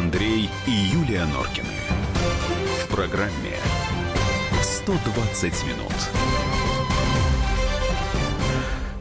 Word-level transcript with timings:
Андрей 0.00 0.48
и 0.66 0.70
Юлия 0.70 1.26
Норкины. 1.26 1.68
В 2.82 2.88
программе 2.88 3.52
120 4.62 5.52
минут. 5.66 5.92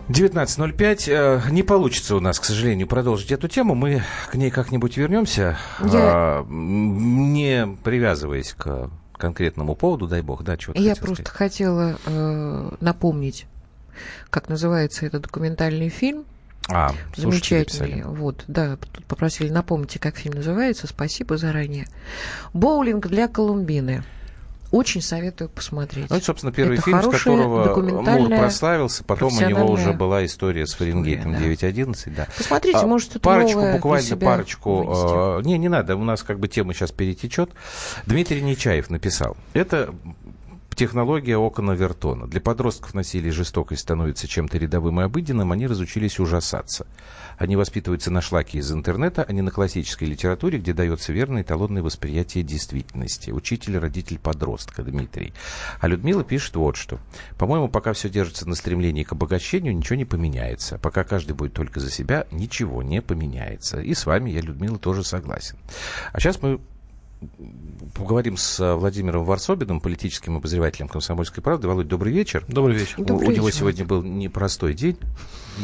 19.05. 0.09 1.07
Э, 1.07 1.41
не 1.51 1.63
получится 1.63 2.17
у 2.17 2.19
нас, 2.19 2.37
к 2.37 2.43
сожалению, 2.43 2.85
продолжить 2.85 3.31
эту 3.31 3.47
тему. 3.47 3.75
Мы 3.75 4.03
к 4.29 4.35
ней 4.35 4.51
как-нибудь 4.51 4.97
вернемся, 4.97 5.57
Я- 5.79 5.89
а, 5.93 6.45
не 6.49 7.77
привязываясь 7.81 8.53
к 8.53 8.89
конкретному 9.13 9.75
поводу, 9.75 10.05
дай 10.05 10.21
бог, 10.21 10.43
да, 10.43 10.57
чего 10.57 10.73
Я 10.75 10.97
просто 10.97 11.31
хотела 11.31 11.97
э, 12.07 12.71
напомнить, 12.81 13.45
как 14.29 14.49
называется 14.49 15.05
этот 15.05 15.21
документальный 15.21 15.87
фильм. 15.87 16.25
А, 16.71 16.91
Замечательный. 17.15 18.03
Вот, 18.03 18.43
да, 18.47 18.77
тут 18.77 19.05
попросили 19.05 19.49
напомните, 19.49 19.99
как 19.99 20.17
фильм 20.17 20.35
называется. 20.35 20.87
Спасибо 20.87 21.37
заранее. 21.37 21.87
Боулинг 22.53 23.07
для 23.07 23.27
Колумбины. 23.27 24.03
Очень 24.71 25.01
советую 25.01 25.49
посмотреть. 25.49 26.11
Ну, 26.11 26.15
это, 26.17 26.25
собственно, 26.25 26.51
первый 26.53 26.75
Это 26.75 26.83
фильм, 26.83 27.01
с 27.01 27.07
которого 27.07 27.75
Мур 27.81 28.29
прославился. 28.29 29.03
Потом 29.03 29.35
у 29.35 29.41
него 29.41 29.65
уже 29.65 29.93
была 29.93 30.23
история 30.25 30.67
с 30.67 30.73
Фаренгейтом 30.75 31.33
да. 31.33 31.39
9.11, 31.39 32.13
да. 32.15 32.27
Посмотрите, 32.37 32.77
А, 32.77 32.85
может, 32.85 33.09
что-то 33.09 33.21
парочку, 33.21 33.71
буквально 33.71 34.17
парочку. 34.17 34.83
вынести. 34.83 35.39
э, 35.39 35.47
не, 35.47 35.57
не 35.57 35.69
надо, 35.69 35.95
у 35.95 36.03
нас 36.03 36.21
как 36.21 36.39
бы 36.39 36.47
тема 36.47 36.75
сейчас 36.75 36.91
перетечет. 36.91 37.49
Дмитрий 38.05 38.43
Нечаев 38.43 38.91
написал. 38.91 39.37
Это 39.53 39.89
технология 40.79 41.35
окона 41.35 41.71
Вертона. 41.73 42.25
Для 42.25 42.39
подростков 42.39 42.93
насилие 42.93 43.31
и 43.31 43.33
жестокость 43.33 43.81
становится 43.81 44.29
чем-то 44.29 44.57
рядовым 44.57 45.01
и 45.01 45.03
обыденным, 45.03 45.51
они 45.51 45.67
разучились 45.67 46.21
ужасаться. 46.21 46.87
Они 47.37 47.57
воспитываются 47.57 48.11
на 48.11 48.21
шлаке 48.21 48.59
из 48.59 48.71
интернета, 48.71 49.25
а 49.27 49.33
не 49.33 49.41
на 49.41 49.51
классической 49.51 50.05
литературе, 50.05 50.57
где 50.57 50.71
дается 50.71 51.11
верное 51.11 51.41
эталонное 51.41 51.83
восприятие 51.83 52.45
действительности. 52.45 53.31
Учитель, 53.31 53.77
родитель 53.77 54.19
подростка 54.19 54.81
Дмитрий. 54.81 55.33
А 55.81 55.89
Людмила 55.89 56.23
пишет 56.23 56.55
вот 56.55 56.77
что. 56.77 56.97
По-моему, 57.37 57.67
пока 57.67 57.91
все 57.91 58.07
держится 58.07 58.47
на 58.47 58.55
стремлении 58.55 59.03
к 59.03 59.11
обогащению, 59.11 59.75
ничего 59.75 59.97
не 59.97 60.05
поменяется. 60.05 60.77
Пока 60.77 61.03
каждый 61.03 61.33
будет 61.33 61.51
только 61.51 61.81
за 61.81 61.91
себя, 61.91 62.25
ничего 62.31 62.83
не 62.83 63.01
поменяется. 63.01 63.81
И 63.81 63.93
с 63.93 64.05
вами 64.05 64.29
я, 64.29 64.39
Людмила, 64.39 64.79
тоже 64.79 65.03
согласен. 65.03 65.57
А 66.13 66.21
сейчас 66.21 66.41
мы 66.41 66.61
поговорим 67.93 68.37
с 68.37 68.59
э, 68.59 68.73
Владимиром 68.75 69.25
Варсобиным, 69.25 69.81
политическим 69.81 70.37
обозревателем 70.37 70.87
«Комсомольской 70.87 71.43
правды». 71.43 71.67
Володь, 71.67 71.87
добрый 71.87 72.13
вечер. 72.13 72.45
Добрый 72.47 72.75
вечер. 72.77 72.95
У- 72.99 73.03
Добрый 73.03 73.27
У 73.27 73.31
него 73.31 73.47
вечер, 73.47 73.59
сегодня 73.59 73.85
был 73.85 74.03
непростой 74.03 74.73
день. 74.73 74.97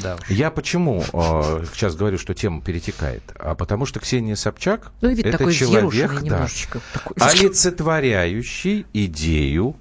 Да. 0.02 0.18
Я 0.28 0.52
почему 0.52 1.02
э, 1.02 1.66
сейчас 1.74 1.96
говорю, 1.96 2.18
что 2.18 2.34
тема 2.34 2.62
перетекает? 2.62 3.24
А 3.40 3.56
потому 3.56 3.86
что 3.86 4.00
Ксения 4.00 4.36
Собчак 4.36 4.92
Ну, 5.02 5.10
и 5.10 5.16
вид 5.16 5.26
это 5.28 5.38
такой 5.38 5.54
человек, 5.54 6.22
да, 6.24 6.48
такой. 6.94 7.16
олицетворяющий 7.18 8.86
идею 8.94 9.76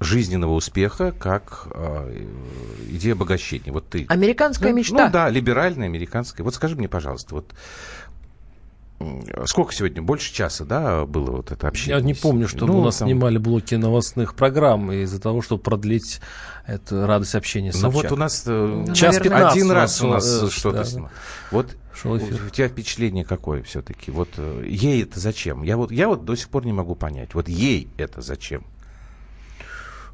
жизненного 0.00 0.54
успеха 0.54 1.12
как 1.12 1.68
э, 1.72 2.26
идея 2.88 3.12
обогащения. 3.12 3.70
Вот 3.70 3.88
ты. 3.88 4.06
Американская 4.08 4.70
Ну, 4.72 4.78
мечта. 4.78 5.06
Ну 5.06 5.12
да, 5.12 5.28
либеральная, 5.28 5.86
американская. 5.86 6.42
Вот 6.42 6.54
скажи 6.54 6.74
мне, 6.74 6.88
пожалуйста, 6.88 7.34
вот 7.34 7.52
сколько 9.46 9.72
сегодня? 9.72 10.02
Больше 10.02 10.32
часа, 10.32 10.64
да, 10.64 11.06
было 11.06 11.30
вот 11.32 11.50
это 11.52 11.68
общение? 11.68 11.98
Я 11.98 12.04
не 12.04 12.14
помню, 12.14 12.48
чтобы 12.48 12.72
Ну, 12.72 12.80
у 12.80 12.84
нас 12.84 12.98
там- 12.98 13.08
снимали 13.08 13.38
блоки 13.38 13.74
новостных 13.74 14.34
программ 14.34 14.92
из-за 14.92 15.20
того, 15.20 15.42
чтобы 15.42 15.62
продлить 15.62 16.20
эту 16.66 17.06
радость 17.06 17.34
общения 17.34 17.72
с 17.72 17.80
Ну 17.80 17.90
вот 17.90 18.12
у 18.12 18.16
нас 18.16 18.44
э, 18.46 18.84
Час 18.94 19.16
один 19.16 19.32
15 19.32 19.62
у 19.62 19.72
раз 19.72 20.02
у 20.02 20.08
нас 20.08 20.42
э, 20.42 20.50
что-то 20.50 20.84
да. 20.84 21.10
Вот 21.50 21.76
Шел 21.94 22.16
эфир. 22.18 22.40
у 22.46 22.50
тебя 22.50 22.68
впечатление 22.68 23.24
какое 23.24 23.62
все-таки? 23.62 24.10
Вот 24.10 24.28
э, 24.36 24.64
ей 24.66 25.02
это 25.02 25.18
зачем? 25.18 25.62
Я 25.62 25.76
вот, 25.76 25.90
я 25.90 26.08
вот 26.08 26.24
до 26.24 26.36
сих 26.36 26.48
пор 26.48 26.66
не 26.66 26.72
могу 26.72 26.94
понять. 26.94 27.34
Вот 27.34 27.48
ей 27.48 27.88
это 27.96 28.20
зачем? 28.20 28.64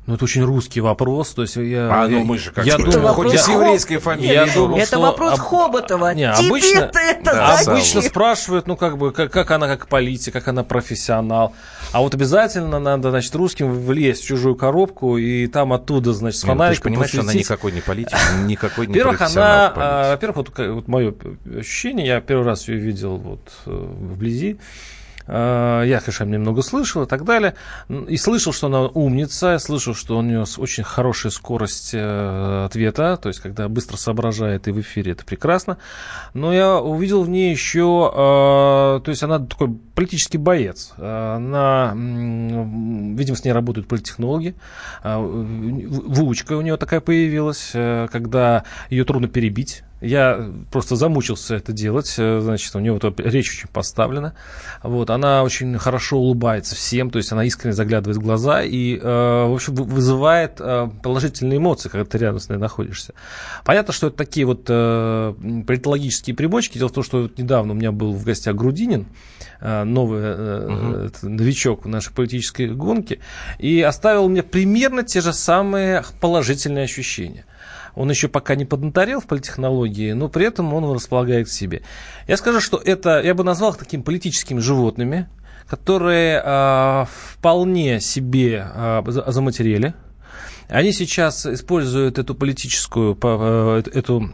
Ну, 0.06 0.15
это 0.15 0.25
очень 0.25 0.44
русский 0.44 0.81
вопрос. 0.81 1.31
То 1.31 1.43
есть 1.43 1.56
я, 1.56 1.89
А, 1.93 2.06
ну 2.06 2.19
я- 2.19 2.25
мы 2.25 2.39
же 2.39 2.53
как 2.53 2.65
я 2.65 2.78
думал, 2.78 3.12
хоть 3.15 3.33
и 3.33 3.37
я- 3.37 3.43
с 3.43 3.49
еврейской 3.49 3.97
фамилией. 3.97 4.34
Я 4.34 4.47
думал, 4.47 4.77
Это 4.78 4.87
что 4.87 5.00
вопрос 5.00 5.33
об- 5.34 5.41
Хоботова. 5.41 6.15
Не, 6.15 6.31
обычно, 6.31 6.93
это 6.94 7.25
Да, 7.25 7.59
обычно 7.59 8.03
спрашивают, 8.03 8.69
ну, 8.69 8.77
как 8.77 8.99
бы, 8.99 9.11
как, 9.11 9.33
как 9.33 9.50
она 9.50 9.66
как 9.66 9.89
политик, 9.89 10.33
как 10.33 10.47
она 10.47 10.62
профессионал. 10.62 11.55
А 11.93 12.00
вот 12.03 12.15
обязательно 12.15 12.78
надо, 12.78 13.11
значит, 13.11 13.34
русским 13.34 13.72
влезть 13.72 14.22
в 14.22 14.27
чужую 14.28 14.55
коробку 14.55 15.19
и 15.19 15.49
там 15.49 15.72
оттуда, 15.72 16.12
значит, 16.12 16.41
с 16.41 16.45
ну, 16.45 16.49
ты 16.49 16.53
же 16.53 16.59
фонариком 16.59 16.93
понимаешь, 16.93 17.11
что 17.11 17.19
она 17.21 17.27
посветить. 17.27 17.49
никакой 17.50 17.72
не 17.72 17.81
политик, 17.81 18.16
никакой 18.45 18.87
не 18.87 18.93
Во-первых, 18.93 19.19
профессионал 19.19 19.50
она, 19.50 19.72
а, 19.77 20.11
во-первых, 20.12 20.37
вот, 20.37 20.59
вот 20.59 20.89
мое 20.89 21.15
ощущение, 21.59 22.06
я 22.06 22.21
первый 22.21 22.47
раз 22.47 22.69
ее 22.69 22.78
видел 22.78 23.16
вот 23.16 23.41
э, 23.66 23.71
вблизи. 23.71 24.59
А, 25.29 25.83
Я, 25.83 26.01
конечно, 26.01 26.25
немного 26.25 26.63
слышал 26.63 27.03
и 27.03 27.07
так 27.07 27.25
далее. 27.25 27.55
И 28.09 28.17
слышал, 28.17 28.53
что 28.53 28.69
она 28.69 28.83
умница, 28.83 29.59
слышал, 29.59 29.95
что 29.95 30.19
у 30.19 30.23
нее 30.23 30.45
очень 30.59 30.85
хорошая 30.85 31.33
скорость 31.33 31.91
э, 31.95 32.65
ответа, 32.65 33.17
то 33.17 33.29
есть, 33.29 33.41
когда 33.41 33.69
быстро 33.69 33.97
соображает 33.97 34.69
и 34.69 34.71
в 34.73 34.81
эфире, 34.81 35.13
это 35.13 35.25
прекрасно. 35.25 35.79
Но 36.35 36.53
я 36.53 36.77
увидел 36.77 37.23
в 37.23 37.29
ней 37.29 37.51
еще, 37.51 38.11
э, 38.13 39.01
то 39.05 39.11
есть, 39.11 39.23
она 39.23 39.39
такой 39.39 39.69
политический 39.95 40.39
боец. 40.39 40.93
Э, 40.97 41.37
Она, 41.37 41.93
видимо, 41.95 43.37
с 43.37 43.45
ней 43.45 43.53
работают 43.53 43.89
политтехнологи. 43.89 44.55
Выучка 45.03 46.55
у 46.57 46.61
нее 46.61 46.77
такая 46.77 47.01
появилась, 47.01 47.71
э, 47.75 48.07
когда 48.11 48.65
ее 48.91 49.05
трудно 49.05 49.29
перебить. 49.29 49.83
Я 50.06 50.50
просто 50.71 50.97
замучился 50.97 51.56
это 51.56 51.72
делать. 51.72 52.15
Э, 52.19 52.41
Значит, 52.41 52.75
у 52.75 52.78
нее 52.81 52.93
вот 52.93 53.21
речь 53.21 53.50
очень 53.59 53.69
поставлена. 53.72 54.34
Вот, 54.83 55.11
она 55.11 55.43
очень 55.43 55.77
хорошо 55.78 56.19
улыбается 56.19 56.75
всем, 56.75 57.11
то 57.11 57.19
есть 57.19 57.33
она 57.33 57.44
искренне 57.44 57.75
заглядывает 57.75 58.16
в 58.19 58.22
глаза 58.22 58.62
и, 58.62 58.97
э, 58.97 59.00
в 59.03 59.55
общем, 59.55 59.75
вы- 59.75 59.84
вызывает 59.84 60.61
э, 60.61 60.89
положительные 61.03 61.59
эмоции, 61.59 61.89
когда 61.89 62.05
ты 62.05 62.19
рядом 62.19 62.41
с 62.41 62.49
ней 62.49 62.56
находишься. 62.59 63.15
Понятно, 63.65 63.93
что 63.93 64.09
это 64.09 64.16
такие 64.16 64.47
вот 64.47 64.65
э, 64.69 65.34
политологические 65.66 66.34
примочки. 66.37 66.78
Дело 66.78 66.89
в 66.89 66.93
том, 66.93 67.05
что 67.05 67.22
вот 67.22 67.39
недавно 67.39 67.72
у 67.72 67.77
меня 67.77 67.93
был 67.93 68.12
в 68.12 68.25
гостях 68.25 68.55
Грудинин, 68.55 69.06
э, 69.61 69.84
новый 69.84 70.21
э, 70.22 71.09
это 71.09 71.28
новичок 71.28 71.84
в 71.84 71.89
нашей 71.89 72.12
политической 72.12 72.69
гонке, 72.69 73.19
и 73.59 73.81
оставил 73.81 74.28
мне 74.28 74.43
примерно 74.43 75.03
те 75.03 75.21
же 75.21 75.33
самые 75.33 76.05
положительные 76.21 76.84
ощущения. 76.84 77.45
Он 77.97 78.09
еще 78.11 78.29
пока 78.29 78.55
не 78.55 78.65
поднаторел 78.67 79.21
в 79.21 79.27
политтехнологии, 79.27 80.12
но 80.12 80.29
при 80.29 80.47
этом 80.47 80.73
он 80.75 80.95
располагает 80.95 81.49
к 81.49 81.51
себе. 81.51 81.83
Я 82.29 82.37
скажу, 82.37 82.61
что 82.61 82.77
это, 82.77 83.21
я 83.23 83.34
бы 83.34 83.43
назвал 83.43 83.73
их 83.73 83.79
такими 83.79 84.03
политическими 84.03 84.61
животными, 84.61 85.29
которые 85.67 86.41
а, 86.45 87.07
вполне 87.11 88.01
себе 88.01 88.69
за- 89.07 89.33
заматерели. 89.33 89.95
Они 90.69 90.93
сейчас 90.93 91.47
используют 91.47 92.19
эту 92.19 92.34
политическую, 92.34 93.15
по- 93.15 93.83
э, 93.84 93.91
эту 93.99 94.31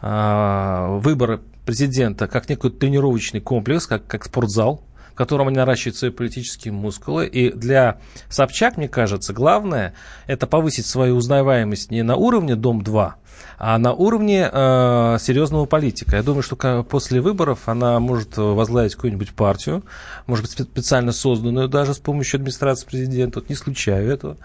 а, 0.00 0.98
выборы 0.98 1.40
президента 1.64 2.26
как 2.26 2.48
некий 2.48 2.70
тренировочный 2.70 3.40
комплекс, 3.40 3.86
как, 3.86 4.06
как 4.06 4.24
спортзал, 4.24 4.82
котором 5.18 5.48
они 5.48 5.56
наращивают 5.56 5.96
свои 5.96 6.12
политические 6.12 6.72
мускулы. 6.72 7.26
И 7.26 7.50
для 7.50 7.98
Собчак, 8.28 8.76
мне 8.76 8.88
кажется, 8.88 9.32
главное 9.32 9.94
это 10.28 10.46
повысить 10.46 10.86
свою 10.86 11.16
узнаваемость 11.16 11.90
не 11.90 12.04
на 12.04 12.14
уровне 12.14 12.54
Дом-2, 12.54 13.14
а 13.58 13.78
на 13.78 13.92
уровне 13.92 14.48
э, 14.50 15.16
серьезного 15.20 15.66
политика. 15.66 16.16
Я 16.16 16.22
думаю, 16.22 16.42
что 16.42 16.84
после 16.84 17.20
выборов 17.20 17.68
она 17.68 17.98
может 17.98 18.38
э, 18.38 18.40
возглавить 18.40 18.94
какую-нибудь 18.94 19.32
партию, 19.32 19.84
может 20.26 20.44
быть, 20.44 20.58
спе- 20.58 20.64
специально 20.64 21.12
созданную 21.12 21.68
даже 21.68 21.94
с 21.94 21.98
помощью 21.98 22.38
администрации 22.38 22.86
президента. 22.86 23.40
Вот 23.40 23.48
не 23.48 23.54
исключаю 23.54 24.10
этого. 24.10 24.36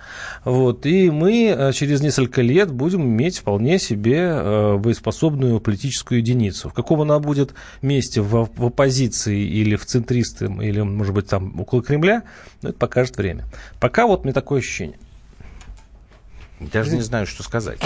Вот. 0.45 0.85
И 0.85 1.11
мы 1.11 1.55
э, 1.55 1.73
через 1.73 2.01
несколько 2.01 2.41
лет 2.41 2.71
будем 2.71 3.03
иметь 3.03 3.39
вполне 3.39 3.77
себе 3.79 4.17
э, 4.19 4.77
боеспособную 4.77 5.59
политическую 5.59 6.19
единицу. 6.19 6.69
В 6.69 6.73
каком 6.73 7.01
она 7.01 7.19
будет 7.19 7.53
месте, 7.81 8.21
в, 8.21 8.49
в 8.55 8.65
оппозиции 8.65 9.39
или 9.41 9.75
в 9.75 9.85
центристы, 9.85 10.45
или, 10.45 10.81
может 10.81 11.13
быть, 11.13 11.27
там 11.27 11.59
около 11.59 11.83
Кремля, 11.83 12.23
ну, 12.61 12.69
это 12.69 12.77
покажет 12.77 13.17
время. 13.17 13.45
Пока 13.79 14.07
вот 14.07 14.23
мне 14.23 14.33
такое 14.33 14.59
ощущение. 14.59 14.97
Даже 16.59 16.95
не 16.95 17.01
знаю, 17.01 17.27
что 17.27 17.43
сказать. 17.43 17.79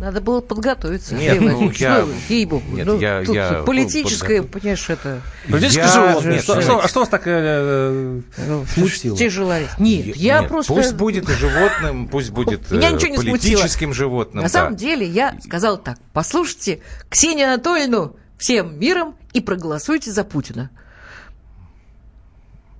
Надо 0.00 0.20
было 0.20 0.40
подготовиться. 0.40 1.14
Нет, 1.14 1.40
ну, 1.40 1.70
я- 1.72 2.00
ну, 2.04 2.12
ей-богу. 2.28 2.64
нет, 2.76 2.86
Ну, 2.86 2.98
я- 2.98 3.24
тут 3.24 3.34
я, 3.34 3.50
ну, 3.58 3.64
политическое, 3.64 4.42
подготов- 4.42 4.50
понимаешь, 4.60 4.90
это... 4.90 5.20
Политическое 5.48 5.80
Я- 5.82 5.92
животное. 5.92 6.32
нет, 6.34 6.42
Что, 6.42 6.54
нет. 6.56 6.64
что- 6.64 6.80
а 6.84 6.88
что 6.88 7.00
вас 7.00 7.08
так 7.08 7.22
э, 7.26 8.20
э, 8.36 8.64
смутило? 8.74 9.16
Тяжело. 9.16 9.54
Нет, 9.78 10.16
я 10.16 10.40
Нет, 10.40 10.48
просто... 10.48 10.72
Пусть 10.74 10.94
будет 10.94 11.28
и 11.28 11.32
животным, 11.34 12.08
пусть 12.08 12.30
будет 12.30 12.70
Меня 12.70 12.90
э, 12.90 12.92
ничего 12.94 13.10
не 13.10 13.16
смутило. 13.18 13.30
политическим 13.38 13.92
животным. 13.94 14.42
На 14.42 14.48
да. 14.48 14.52
самом 14.52 14.76
деле 14.76 15.06
я 15.06 15.36
сказала 15.44 15.76
так. 15.78 15.98
Послушайте 16.12 16.80
Ксению 17.08 17.48
Анатольевну 17.48 18.16
всем 18.38 18.78
миром 18.78 19.14
и 19.32 19.40
проголосуйте 19.40 20.10
за 20.10 20.24
Путина. 20.24 20.70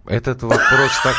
Этот 0.07 0.43
вопрос 0.43 0.91
так... 1.05 1.15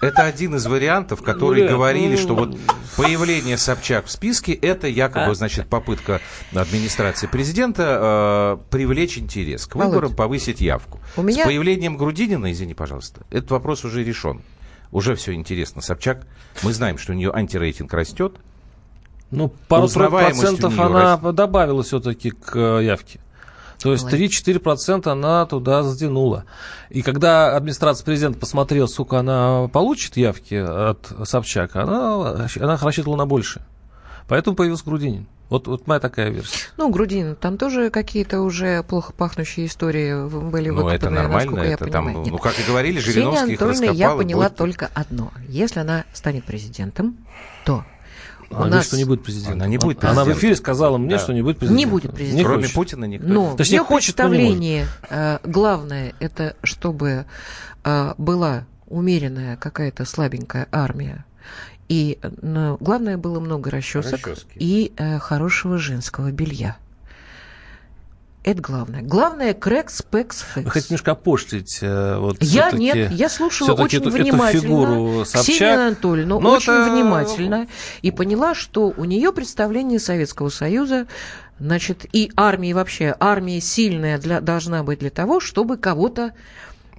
Это 0.00 0.24
один 0.24 0.54
из 0.54 0.66
вариантов, 0.66 1.22
которые 1.22 1.68
говорили, 1.68 2.12
ну, 2.12 2.16
что 2.16 2.34
вот 2.34 2.58
появление 2.96 3.58
Собчак 3.58 4.06
в 4.06 4.10
списке 4.10 4.52
это 4.54 4.88
якобы, 4.88 5.30
А? 5.32 5.34
значит, 5.34 5.68
попытка 5.68 6.20
администрации 6.54 7.26
президента 7.26 8.58
э, 8.62 8.70
привлечь 8.70 9.18
интерес 9.18 9.66
к 9.66 9.74
выборам, 9.74 10.00
Володь, 10.02 10.16
повысить 10.16 10.60
явку. 10.60 11.00
у 11.16 11.22
меня- 11.22 11.44
С 11.44 11.46
появлением 11.46 11.96
Грудинина, 11.96 12.50
извини, 12.50 12.74
пожалуйста, 12.74 13.22
этот 13.30 13.50
вопрос 13.50 13.84
уже 13.84 14.02
решен. 14.02 14.42
Уже 14.90 15.14
все 15.14 15.34
интересно. 15.34 15.82
Собчак, 15.82 16.26
мы 16.62 16.72
знаем, 16.72 16.98
что 16.98 17.12
у 17.12 17.14
нее 17.14 17.30
антирейтинг 17.32 17.92
растет. 17.92 18.34
Ну, 19.30 19.52
пару 19.68 19.88
процентов 19.88 20.76
она 20.78 21.14
растет. 21.16 21.34
добавила 21.34 21.82
все-таки 21.84 22.30
к 22.30 22.56
э, 22.56 22.84
явке. 22.84 23.20
То 23.82 23.92
есть 23.92 24.04
Ой. 24.04 24.12
3-4% 24.12 25.08
она 25.08 25.46
туда 25.46 25.82
сдвинула. 25.82 26.44
И 26.90 27.00
когда 27.02 27.56
администрация 27.56 28.04
президента 28.04 28.38
посмотрела, 28.38 28.86
сколько 28.86 29.18
она 29.18 29.68
получит 29.72 30.16
явки 30.16 30.54
от 30.54 31.10
Собчак, 31.26 31.76
она, 31.76 32.36
она 32.60 32.76
рассчитывала 32.76 33.16
на 33.16 33.26
больше. 33.26 33.62
Поэтому 34.28 34.54
появился 34.54 34.84
Грудинин. 34.84 35.26
Вот, 35.48 35.66
вот 35.66 35.88
моя 35.88 35.98
такая 35.98 36.30
версия. 36.30 36.68
Ну, 36.76 36.90
Грудин, 36.90 37.34
там 37.34 37.58
тоже 37.58 37.90
какие-то 37.90 38.40
уже 38.42 38.84
плохо 38.84 39.12
пахнущие 39.12 39.66
истории 39.66 40.28
были 40.28 40.70
Ну, 40.70 40.88
это 40.88 41.10
нормально. 41.10 41.50
насколько 41.50 41.64
я 41.66 41.74
Это 41.74 41.86
там, 41.86 42.04
понимаю. 42.04 42.24
Нет. 42.24 42.32
ну, 42.34 42.38
как 42.38 42.56
и 42.60 42.62
говорили, 42.62 43.00
Ксения 43.00 43.14
Жириновский 43.14 43.52
их 43.54 43.60
Анатольевна, 43.62 43.88
раскопал. 43.88 43.96
я 43.96 44.16
поняла 44.16 44.44
будет- 44.44 44.56
только 44.58 44.90
одно. 44.94 45.32
Если 45.48 45.80
она 45.80 46.04
станет 46.12 46.44
президентом, 46.44 47.16
то 47.64 47.84
у 48.50 48.54
Она 48.54 48.64
говорит, 48.64 48.74
нас 48.74 48.86
что 48.86 48.96
не 48.96 49.04
будет 49.04 49.22
президентом. 49.22 49.54
Она 49.60 49.66
не 49.68 49.78
будет 49.78 50.02
Она 50.02 50.10
в 50.10 50.14
президентом. 50.16 50.38
эфире 50.38 50.56
сказала 50.56 50.98
мне, 50.98 51.10
Да. 51.16 51.18
что 51.18 51.32
не 51.32 51.42
будет 51.42 51.58
президентом. 51.58 51.78
Не 51.78 51.86
будет 51.90 52.12
президентом. 52.14 52.44
Кроме 52.46 52.62
хочет. 52.62 52.74
Путина 52.74 53.04
никто. 53.06 53.28
Но 53.28 53.56
Точнее, 53.56 53.78
в 53.78 53.82
ее 53.82 53.84
хочет, 53.86 54.18
но 54.18 54.24
не 54.24 54.30
представлении 54.30 54.86
э, 55.08 55.38
главное 55.44 56.14
это 56.18 56.56
чтобы 56.62 57.26
э, 57.84 58.14
была 58.18 58.64
умеренная 58.88 59.56
какая-то 59.56 60.04
слабенькая 60.04 60.66
армия. 60.72 61.24
И 61.88 62.18
э, 62.20 62.30
ну, 62.42 62.76
главное 62.80 63.16
было 63.16 63.38
много 63.40 63.70
расчесок 63.70 64.26
Расчески. 64.26 64.48
и 64.56 64.92
хорошего 65.20 65.78
женского 65.78 66.30
белья. 66.32 66.76
Это 68.42 68.62
главное. 68.62 69.02
Главное 69.02 69.52
крекс, 69.52 70.00
пекс, 70.02 70.44
Вы 70.56 70.62
фекс. 70.62 70.72
хотите 70.72 70.94
немножко 70.94 71.10
опошлить 71.12 71.78
э, 71.82 72.16
вот 72.18 72.38
Я 72.42 72.70
нет, 72.70 73.10
я 73.12 73.28
слушала 73.28 73.72
очень 73.74 73.98
эту- 74.00 74.08
эту 74.08 74.16
внимательно. 74.18 74.62
фигуру 74.62 75.24
Ксения 75.24 75.42
Собчак. 75.44 75.78
Анатольевна, 75.78 76.38
Ну, 76.40 76.48
очень 76.48 76.72
это- 76.72 76.90
внимательно. 76.90 77.66
И 78.00 78.10
поняла, 78.10 78.54
что 78.54 78.94
у 78.96 79.04
нее 79.04 79.32
представление 79.34 79.98
Советского 79.98 80.48
Союза, 80.48 81.06
значит, 81.58 82.06
и 82.14 82.32
армии 82.34 82.72
вообще, 82.72 83.14
армия 83.20 83.60
сильная 83.60 84.16
для, 84.16 84.40
должна 84.40 84.82
быть 84.84 85.00
для 85.00 85.10
того, 85.10 85.40
чтобы 85.40 85.76
кого-то 85.76 86.32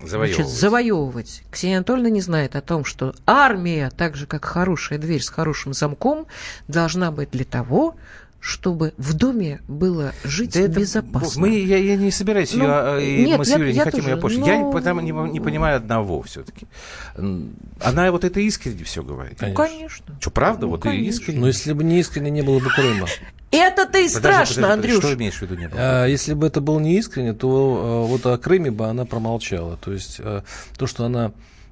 значит, 0.03 0.11
Завоевывать. 0.11 0.47
завоевывать. 0.47 1.43
Ксения 1.51 1.77
Анатольевна 1.77 2.09
не 2.11 2.21
знает 2.21 2.55
о 2.55 2.61
том, 2.61 2.85
что 2.85 3.15
армия, 3.25 3.91
так 3.97 4.15
же 4.15 4.27
как 4.27 4.45
хорошая 4.45 4.99
дверь 4.99 5.21
с 5.23 5.29
хорошим 5.29 5.73
замком, 5.73 6.27
должна 6.67 7.11
быть 7.11 7.31
для 7.31 7.45
того, 7.45 7.95
чтобы 8.43 8.93
в 8.97 9.13
доме 9.13 9.61
было 9.67 10.13
жить 10.23 10.53
Да 10.55 10.61
это- 10.61 10.79
безопасно. 10.79 11.41
Мы, 11.41 11.59
я, 11.59 11.77
я 11.77 11.95
не 11.95 12.09
собираюсь 12.09 12.53
Ну, 12.55 12.63
ее, 12.63 12.69
а, 12.71 12.99
и 12.99 13.23
нет, 13.25 13.37
мы 13.37 13.45
с 13.45 13.49
я- 13.49 13.55
Юлей 13.57 13.71
не 13.71 13.77
я 13.77 13.83
хотим 13.83 13.99
тоже, 13.99 14.09
ее 14.09 14.15
опошить. 14.17 14.45
Я 14.47 14.59
но- 14.59 14.71
потому- 14.71 14.99
не, 15.01 15.11
не 15.11 15.39
понимаю 15.39 15.77
одного 15.77 16.23
все-таки. 16.23 16.65
Она 17.15 18.11
вот 18.11 18.23
это 18.23 18.39
искренне 18.39 18.83
все 18.83 19.03
говорит. 19.03 19.37
Ну, 19.41 19.53
конечно. 19.53 20.15
Что, 20.19 20.31
правда? 20.31 20.65
Ну, 20.65 20.71
вот 20.71 20.79
и 20.81 20.83
конечно. 20.89 21.07
искренне. 21.09 21.39
Но 21.39 21.47
если 21.47 21.73
бы 21.73 21.83
не 21.83 21.99
искренне, 21.99 22.31
не 22.31 22.41
было 22.41 22.59
бы 22.59 22.69
Крыма. 22.69 23.07
Это-то 23.51 23.97
и 23.99 24.07
Подожди, 24.07 24.09
страшно, 24.09 24.55
подожди, 24.63 24.73
Андрюш. 24.73 25.03
Что 25.03 25.13
имеешь 25.13 25.33
в 25.37 25.41
виду 25.41 25.55
не 25.55 25.67
было? 25.67 25.79
А, 25.79 26.05
Если 26.07 26.33
бы 26.33 26.47
это 26.47 26.61
было 26.61 26.79
не 26.79 26.97
искренне, 26.97 27.33
то 27.33 28.05
э, 28.05 28.09
вот 28.09 28.25
о 28.25 28.37
Крыме 28.37 28.71
бы 28.71 28.87
она 28.87 29.05
промолчала. 29.05 29.77
То 29.77 29.91
есть 29.91 30.17
э, 30.19 30.41
то, 30.77 30.87
что 30.87 31.05
она 31.05 31.31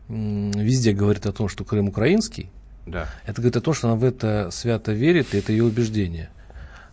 м, 0.10 0.52
везде 0.52 0.92
говорит 0.92 1.26
о 1.26 1.32
том, 1.32 1.48
что 1.48 1.64
Крым 1.64 1.88
украинский, 1.88 2.50
Да. 2.86 3.08
это 3.26 3.42
говорит 3.42 3.56
о 3.58 3.62
том, 3.62 3.74
что 3.74 3.88
она 3.88 3.96
в 3.96 4.04
это 4.04 4.50
свято 4.52 4.92
верит, 4.92 5.34
и 5.34 5.38
это 5.38 5.52
ее 5.54 5.64
убеждение. 5.64 6.30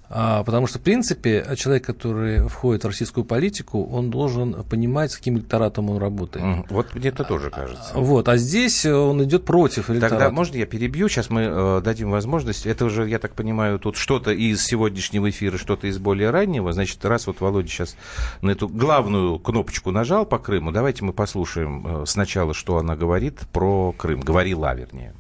А, 0.09 0.45
потому 0.45 0.67
что, 0.67 0.79
в 0.79 0.83
принципе, 0.83 1.45
человек, 1.57 1.85
который 1.85 2.49
входит 2.49 2.85
в 2.85 2.87
российскую 2.87 3.25
политику, 3.25 3.85
он 3.85 4.11
должен 4.11 4.65
понимать, 4.65 5.13
с 5.13 5.17
каким 5.17 5.37
электоратом 5.39 5.91
он 5.91 5.99
работает. 5.99 6.65
Вот 6.71 6.95
мне 6.95 7.09
это 7.09 7.25
тоже 7.25 7.51
кажется. 7.51 7.93
Вот, 7.95 8.29
а 8.29 8.37
здесь 8.37 8.87
он 8.87 9.23
идет 9.25 9.45
против 9.45 9.91
электората. 9.91 10.17
Тогда 10.17 10.31
можно 10.31 10.57
я 10.57 10.67
перебью? 10.67 11.09
Сейчас 11.09 11.31
мы 11.31 11.43
э, 11.43 11.81
дадим 11.83 12.11
возможность. 12.11 12.67
Это 12.67 12.85
уже, 12.85 13.09
я 13.09 13.19
так 13.19 13.35
понимаю, 13.35 13.79
тут 13.79 13.97
что-то 13.97 14.31
из 14.31 14.65
сегодняшнего 14.65 15.29
эфира, 15.29 15.59
что-то 15.59 15.89
из 15.89 15.99
более 15.99 16.31
раннего. 16.31 16.73
Значит, 16.73 17.05
раз 17.05 17.27
вот 17.27 17.41
Володя 17.41 17.69
сейчас 17.69 17.97
на 18.43 18.51
эту 18.51 18.69
главную 18.69 19.39
кнопочку 19.39 19.91
нажал 19.91 20.25
по 20.25 20.39
Крыму, 20.39 20.71
давайте 20.71 21.05
мы 21.05 21.13
послушаем 21.13 22.03
э, 22.03 22.07
сначала, 22.07 22.55
что 22.55 22.79
она 22.79 22.95
говорит 22.95 23.41
про 23.53 23.93
Крым. 23.93 24.21
Говорила, 24.21 24.73
вернее. 24.75 25.15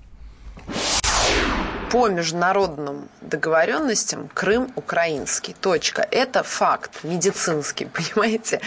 По 1.91 2.09
международным 2.09 3.09
договоренностям 3.21 4.29
Крым 4.35 4.73
украинский. 4.77 5.55
Точка. 5.61 6.07
Это 6.11 6.43
факт 6.43 7.05
медицинский, 7.05 7.85
понимаете? 8.15 8.61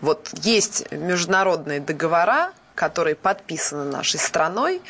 Вот 0.00 0.30
есть 0.42 0.90
международные 0.90 1.80
договора, 1.80 2.52
которые 2.74 3.14
подписаны 3.14 3.84
нашей 3.84 4.18
страной, 4.18 4.80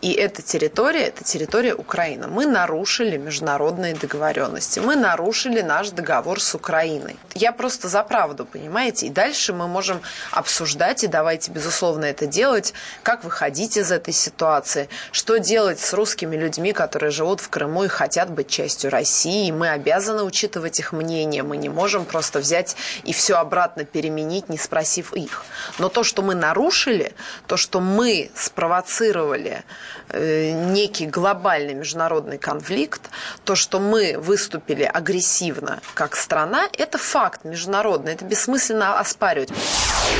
и 0.00 0.12
эта 0.12 0.42
территория, 0.42 1.04
это 1.06 1.24
территория 1.24 1.74
Украины. 1.74 2.26
Мы 2.26 2.46
нарушили 2.46 3.16
международные 3.16 3.94
договоренности, 3.94 4.80
мы 4.80 4.96
нарушили 4.96 5.60
наш 5.60 5.90
договор 5.90 6.40
с 6.40 6.54
Украиной. 6.54 7.16
Я 7.34 7.52
просто 7.52 7.88
за 7.88 8.02
правду, 8.02 8.46
понимаете? 8.46 9.06
И 9.06 9.10
дальше 9.10 9.52
мы 9.52 9.68
можем 9.68 10.00
обсуждать, 10.30 11.04
и 11.04 11.06
давайте, 11.06 11.50
безусловно, 11.50 12.04
это 12.06 12.26
делать, 12.26 12.72
как 13.02 13.24
выходить 13.24 13.76
из 13.76 13.92
этой 13.92 14.14
ситуации, 14.14 14.88
что 15.12 15.38
делать 15.38 15.80
с 15.80 15.92
русскими 15.92 16.36
людьми, 16.36 16.72
которые 16.72 17.10
живут 17.10 17.40
в 17.40 17.48
Крыму 17.48 17.84
и 17.84 17.88
хотят 17.88 18.30
быть 18.30 18.48
частью 18.48 18.90
России. 18.90 19.50
Мы 19.50 19.68
обязаны 19.68 20.22
учитывать 20.22 20.78
их 20.78 20.92
мнение, 20.92 21.42
мы 21.42 21.56
не 21.56 21.68
можем 21.68 22.04
просто 22.04 22.38
взять 22.38 22.76
и 23.04 23.12
все 23.12 23.36
обратно 23.36 23.84
переменить, 23.84 24.48
не 24.48 24.58
спросив 24.58 25.12
их. 25.12 25.44
Но 25.78 25.88
то, 25.88 26.02
что 26.02 26.22
мы 26.22 26.34
нарушили, 26.34 27.14
то, 27.46 27.56
что 27.56 27.80
мы 27.80 28.30
спровоцировали 28.34 29.64
э, 30.08 30.52
некий 30.70 31.06
глобальный 31.06 31.74
международный 31.74 32.38
конфликт, 32.38 33.10
то, 33.44 33.54
что 33.54 33.80
мы 33.80 34.16
выступили 34.18 34.82
агрессивно 34.82 35.80
как 35.94 36.16
страна, 36.16 36.68
это 36.76 36.98
факт 36.98 37.44
международный, 37.44 38.12
это 38.12 38.24
бессмысленно 38.24 38.98
оспаривать. 38.98 39.50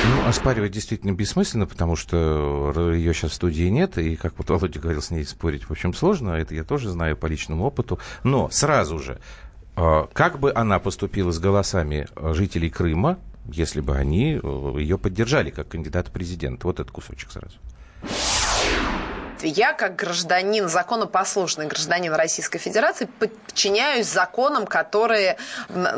Ну, 0.04 0.28
оспаривать 0.28 0.72
действительно 0.72 1.12
бессмысленно, 1.12 1.66
потому 1.66 1.96
что 1.96 2.72
ее 2.92 3.12
сейчас 3.14 3.32
в 3.32 3.34
студии 3.34 3.68
нет, 3.68 3.98
и, 3.98 4.16
как 4.16 4.34
вот 4.38 4.50
Володя 4.50 4.78
говорил, 4.78 5.02
с 5.02 5.10
ней 5.10 5.24
спорить, 5.24 5.64
в 5.64 5.70
общем, 5.70 5.94
сложно, 5.94 6.30
это 6.30 6.54
я 6.54 6.64
тоже 6.64 6.90
знаю 6.90 7.16
по 7.16 7.26
личному 7.26 7.64
опыту. 7.64 7.98
Но 8.22 8.48
сразу 8.50 8.98
же, 8.98 9.20
э, 9.76 10.06
как 10.12 10.38
бы 10.38 10.52
она 10.54 10.78
поступила 10.78 11.32
с 11.32 11.38
голосами 11.38 12.08
э, 12.14 12.32
жителей 12.34 12.70
Крыма, 12.70 13.18
если 13.48 13.80
бы 13.80 13.96
они 13.96 14.40
э, 14.42 14.74
ее 14.78 14.98
поддержали 14.98 15.50
как 15.50 15.68
кандидата 15.68 16.10
президента? 16.10 16.66
Вот 16.66 16.80
этот 16.80 16.90
кусочек 16.90 17.30
сразу. 17.30 17.56
Я, 19.42 19.74
как 19.74 19.96
гражданин, 19.96 20.68
законопослушный 20.68 21.66
гражданин 21.66 22.12
Российской 22.12 22.58
Федерации, 22.58 23.06
подчиняюсь 23.18 24.06
законам, 24.06 24.66
которые 24.66 25.36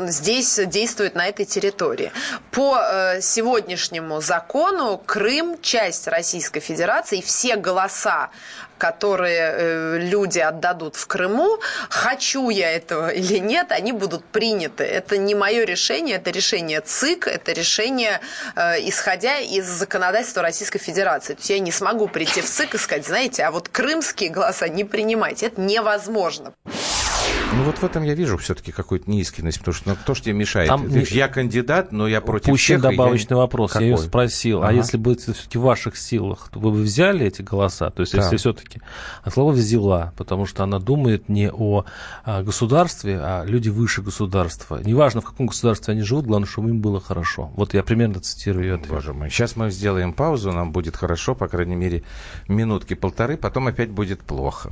здесь 0.07 0.59
действуют 0.65 1.15
на 1.15 1.27
этой 1.27 1.45
территории. 1.45 2.11
По 2.51 2.79
э, 2.79 3.21
сегодняшнему 3.21 4.19
закону 4.19 5.01
Крым– 5.05 5.57
часть 5.61 6.07
Российской 6.07 6.59
Федерации, 6.59 7.21
все 7.21 7.55
голоса, 7.55 8.29
которые 8.79 9.53
э, 9.53 9.97
люди 9.99 10.39
отдадут 10.39 10.95
в 10.95 11.05
Крыму, 11.05 11.59
хочу 11.89 12.49
я 12.49 12.71
этого 12.71 13.09
или 13.09 13.37
нет, 13.37 13.71
они 13.71 13.91
будут 13.91 14.25
приняты. 14.25 14.83
Это 14.83 15.17
не 15.17 15.35
мое 15.35 15.65
решение, 15.65 16.15
это 16.15 16.31
решение 16.31 16.81
ЦИК, 16.81 17.27
это 17.27 17.51
решение, 17.51 18.21
э, 18.55 18.79
исходя 18.89 19.37
из 19.37 19.65
законодательства 19.67 20.41
Российской 20.41 20.79
Федерации. 20.79 21.33
То 21.33 21.39
есть 21.39 21.49
я 21.51 21.59
не 21.59 21.71
смогу 21.71 22.07
прийти 22.07 22.41
в 22.41 22.45
ЦИК 22.45 22.75
и 22.75 22.77
сказать, 22.77 23.05
знаете, 23.05 23.43
а 23.43 23.51
вот 23.51 23.69
крымские 23.69 24.29
голоса 24.31 24.67
не 24.67 24.83
принимайте. 24.83 25.47
Это 25.47 25.61
невозможно. 25.61 26.53
Ну 27.51 27.63
вот 27.63 27.79
в 27.79 27.83
этом 27.83 28.03
я 28.03 28.13
вижу 28.13 28.37
все-таки 28.37 28.71
какую-то 28.71 29.09
неискренность, 29.09 29.57
потому 29.57 29.73
что 29.73 29.89
ну, 29.89 29.95
кто 29.95 30.13
ж 30.13 30.21
тебе 30.21 30.33
мешает? 30.33 30.69
Там 30.69 30.87
Ты 30.87 30.99
не- 30.99 31.05
я 31.17 31.27
кандидат, 31.27 31.91
но 31.91 32.07
я 32.07 32.21
против 32.21 32.45
Пущен 32.51 32.79
всех. 32.79 32.83
я 32.83 32.91
добавочный 32.91 33.33
не- 33.35 33.39
вопрос. 33.41 33.73
Я 33.73 33.81
ее 33.81 33.95
Какой? 33.95 34.07
спросил, 34.07 34.61
а 34.61 34.67
Ага. 34.67 34.75
если 34.77 34.97
бы 34.97 35.13
это 35.13 35.33
все-таки 35.33 35.57
в 35.57 35.61
ваших 35.61 35.97
силах, 35.97 36.49
то 36.53 36.59
вы 36.59 36.69
бы 36.71 36.77
взяли 36.83 37.25
эти 37.25 37.41
голоса? 37.41 37.89
То 37.89 38.01
есть, 38.01 38.13
Да. 38.13 38.19
если 38.21 38.37
все-таки... 38.37 38.81
А 39.23 39.31
слово 39.31 39.51
взяла, 39.51 40.13
потому 40.15 40.45
что 40.45 40.63
она 40.63 40.77
думает 40.77 41.27
не 41.27 41.49
о 41.51 41.85
а, 42.23 42.43
государстве, 42.43 43.17
а 43.19 43.43
люди 43.45 43.69
выше 43.69 44.03
государства. 44.03 44.79
Неважно, 44.83 45.21
в 45.21 45.25
каком 45.25 45.47
государстве 45.47 45.93
они 45.93 46.03
живут, 46.03 46.27
главное, 46.27 46.47
чтобы 46.47 46.69
им 46.69 46.81
было 46.81 46.99
хорошо. 47.01 47.51
Вот 47.55 47.73
я 47.73 47.81
примерно 47.81 48.19
цитирую 48.19 48.65
ее 48.65 48.75
ответ. 48.75 48.89
Боже 48.91 49.13
мой. 49.13 49.31
Сейчас 49.31 49.55
мы 49.55 49.71
сделаем 49.71 50.13
паузу, 50.13 50.51
нам 50.51 50.71
будет 50.71 50.95
хорошо, 50.95 51.33
по 51.33 51.47
крайней 51.47 51.75
мере, 51.75 52.03
минутки 52.47 52.93
полторы, 52.93 53.37
потом 53.37 53.65
опять 53.67 53.89
будет 53.89 54.21
плохо. 54.21 54.71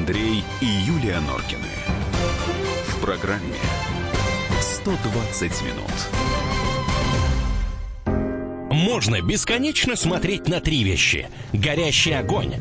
Андрей 0.00 0.42
и 0.62 0.64
Юлия 0.64 1.20
Норкины. 1.20 1.68
В 2.86 3.00
программе 3.02 3.58
120 4.58 5.62
минут. 5.62 5.92
можно 8.70 9.20
бесконечно 9.20 9.96
смотреть 9.96 10.48
на 10.48 10.60
три 10.60 10.84
вещи. 10.84 11.28
Горящий 11.52 12.12
огонь, 12.12 12.54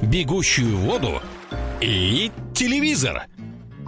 бегущую 0.00 0.78
воду 0.78 1.20
и 1.82 2.30
телевизор. 2.54 3.26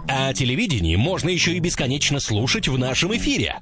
А 0.07 0.27
о 0.27 0.33
телевидении 0.35 0.95
можно 0.95 1.29
еще 1.29 1.53
и 1.53 1.59
бесконечно 1.59 2.19
слушать 2.19 2.67
в 2.67 2.77
нашем 2.77 3.17
эфире. 3.17 3.61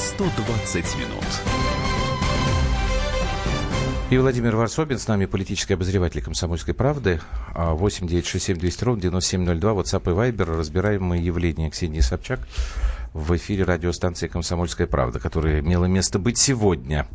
120 0.00 0.96
минут. 0.96 1.24
И 4.08 4.16
Владимир 4.16 4.56
Варсобин, 4.56 4.98
с 4.98 5.06
нами 5.06 5.26
политический 5.26 5.74
обозреватель 5.74 6.22
«Комсомольской 6.22 6.72
правды». 6.72 7.20
8 7.54 8.08
9 8.08 8.26
6 8.26 8.44
7 8.44 8.58
200 8.58 8.84
ровно 8.84 9.02
9702, 9.02 9.72
WhatsApp 9.72 10.02
и 10.10 10.32
Viber. 10.32 10.56
Разбираем 10.56 11.04
мы 11.04 11.18
явление 11.18 11.70
Ксении 11.70 12.00
Собчак 12.00 12.40
в 13.12 13.36
эфире 13.36 13.64
радиостанции 13.64 14.26
«Комсомольская 14.26 14.86
правда», 14.86 15.20
которая 15.20 15.60
имела 15.60 15.84
место 15.84 16.18
быть 16.18 16.38
сегодня 16.38 17.06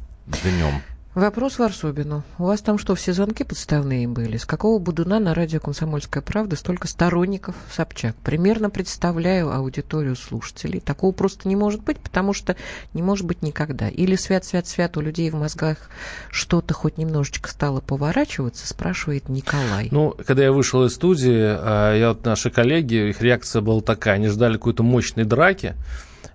днем. 0.43 0.81
Вопрос 1.15 1.59
Варсобину. 1.59 2.23
У 2.37 2.43
вас 2.43 2.59
там 2.59 2.77
что, 2.77 2.93
все 2.93 3.13
звонки 3.13 3.45
подставные 3.45 4.05
были? 4.05 4.35
С 4.35 4.43
какого 4.43 4.79
будуна 4.79 5.17
на 5.21 5.33
радио 5.33 5.61
«Комсомольская 5.61 6.21
правда» 6.21 6.57
столько 6.57 6.89
сторонников 6.89 7.55
Собчак? 7.71 8.17
Примерно 8.17 8.69
представляю 8.69 9.49
аудиторию 9.53 10.17
слушателей. 10.17 10.81
Такого 10.81 11.13
просто 11.13 11.47
не 11.47 11.55
может 11.55 11.81
быть, 11.85 11.99
потому 11.99 12.33
что 12.33 12.57
не 12.93 13.01
может 13.01 13.25
быть 13.25 13.43
никогда. 13.43 13.87
Или 13.87 14.17
свят-свят-свят 14.17 14.97
у 14.97 14.99
людей 14.99 15.29
в 15.29 15.35
мозгах 15.35 15.89
что-то 16.31 16.73
хоть 16.73 16.97
немножечко 16.97 17.49
стало 17.49 17.79
поворачиваться, 17.79 18.67
спрашивает 18.67 19.29
Николай. 19.29 19.87
Ну, 19.91 20.13
когда 20.27 20.43
я 20.43 20.51
вышел 20.51 20.83
из 20.83 20.95
студии, 20.95 21.31
а, 21.33 21.95
я 21.95 22.09
вот 22.09 22.25
наши 22.25 22.49
коллеги, 22.49 23.11
их 23.11 23.21
реакция 23.21 23.61
была 23.61 23.79
такая, 23.79 24.15
они 24.15 24.27
ждали 24.27 24.55
какой-то 24.55 24.83
мощной 24.83 25.23
драки, 25.23 25.75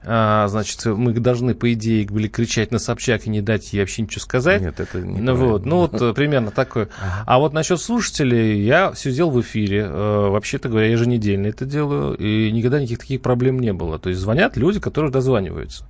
а, 0.03 0.49
значит, 0.49 0.85
мы 0.87 1.13
должны, 1.13 1.55
по 1.55 1.73
идее, 1.73 2.07
были 2.07 2.29
кричать 2.29 2.71
на 2.71 2.79
Собчак 2.79 3.27
и 3.27 3.31
не 3.31 3.43
дать 3.43 3.73
ей 3.73 3.81
вообще 3.81 4.03
ничего 4.03 4.21
сказать. 4.21 4.63
Нет, 4.63 4.81
это 4.81 5.01
не 5.01 5.21
ну, 5.21 5.35
вот, 5.35 5.67
ну 5.67 5.77
вот 5.77 6.01
э, 6.01 6.13
примерно 6.15 6.51
такое. 6.51 6.89
А 7.27 7.39
вот 7.39 7.53
насчет 7.53 7.81
слушателей, 7.81 8.65
я 8.65 8.95
сидел 8.95 9.31
в 9.31 9.41
эфире, 9.43 9.81
э, 9.81 10.29
вообще-то 10.31 10.69
говоря, 10.69 10.87
еженедельно 10.87 11.49
это 11.49 11.67
делаю, 11.67 12.17
и 12.17 12.51
никогда 12.51 12.79
никаких 12.79 13.01
таких 13.01 13.21
проблем 13.21 13.59
не 13.59 13.73
было. 13.73 13.99
То 13.99 14.09
есть 14.09 14.21
звонят 14.21 14.57
люди, 14.57 14.81
которые 14.81 15.13
дозваниваются. 15.13 15.85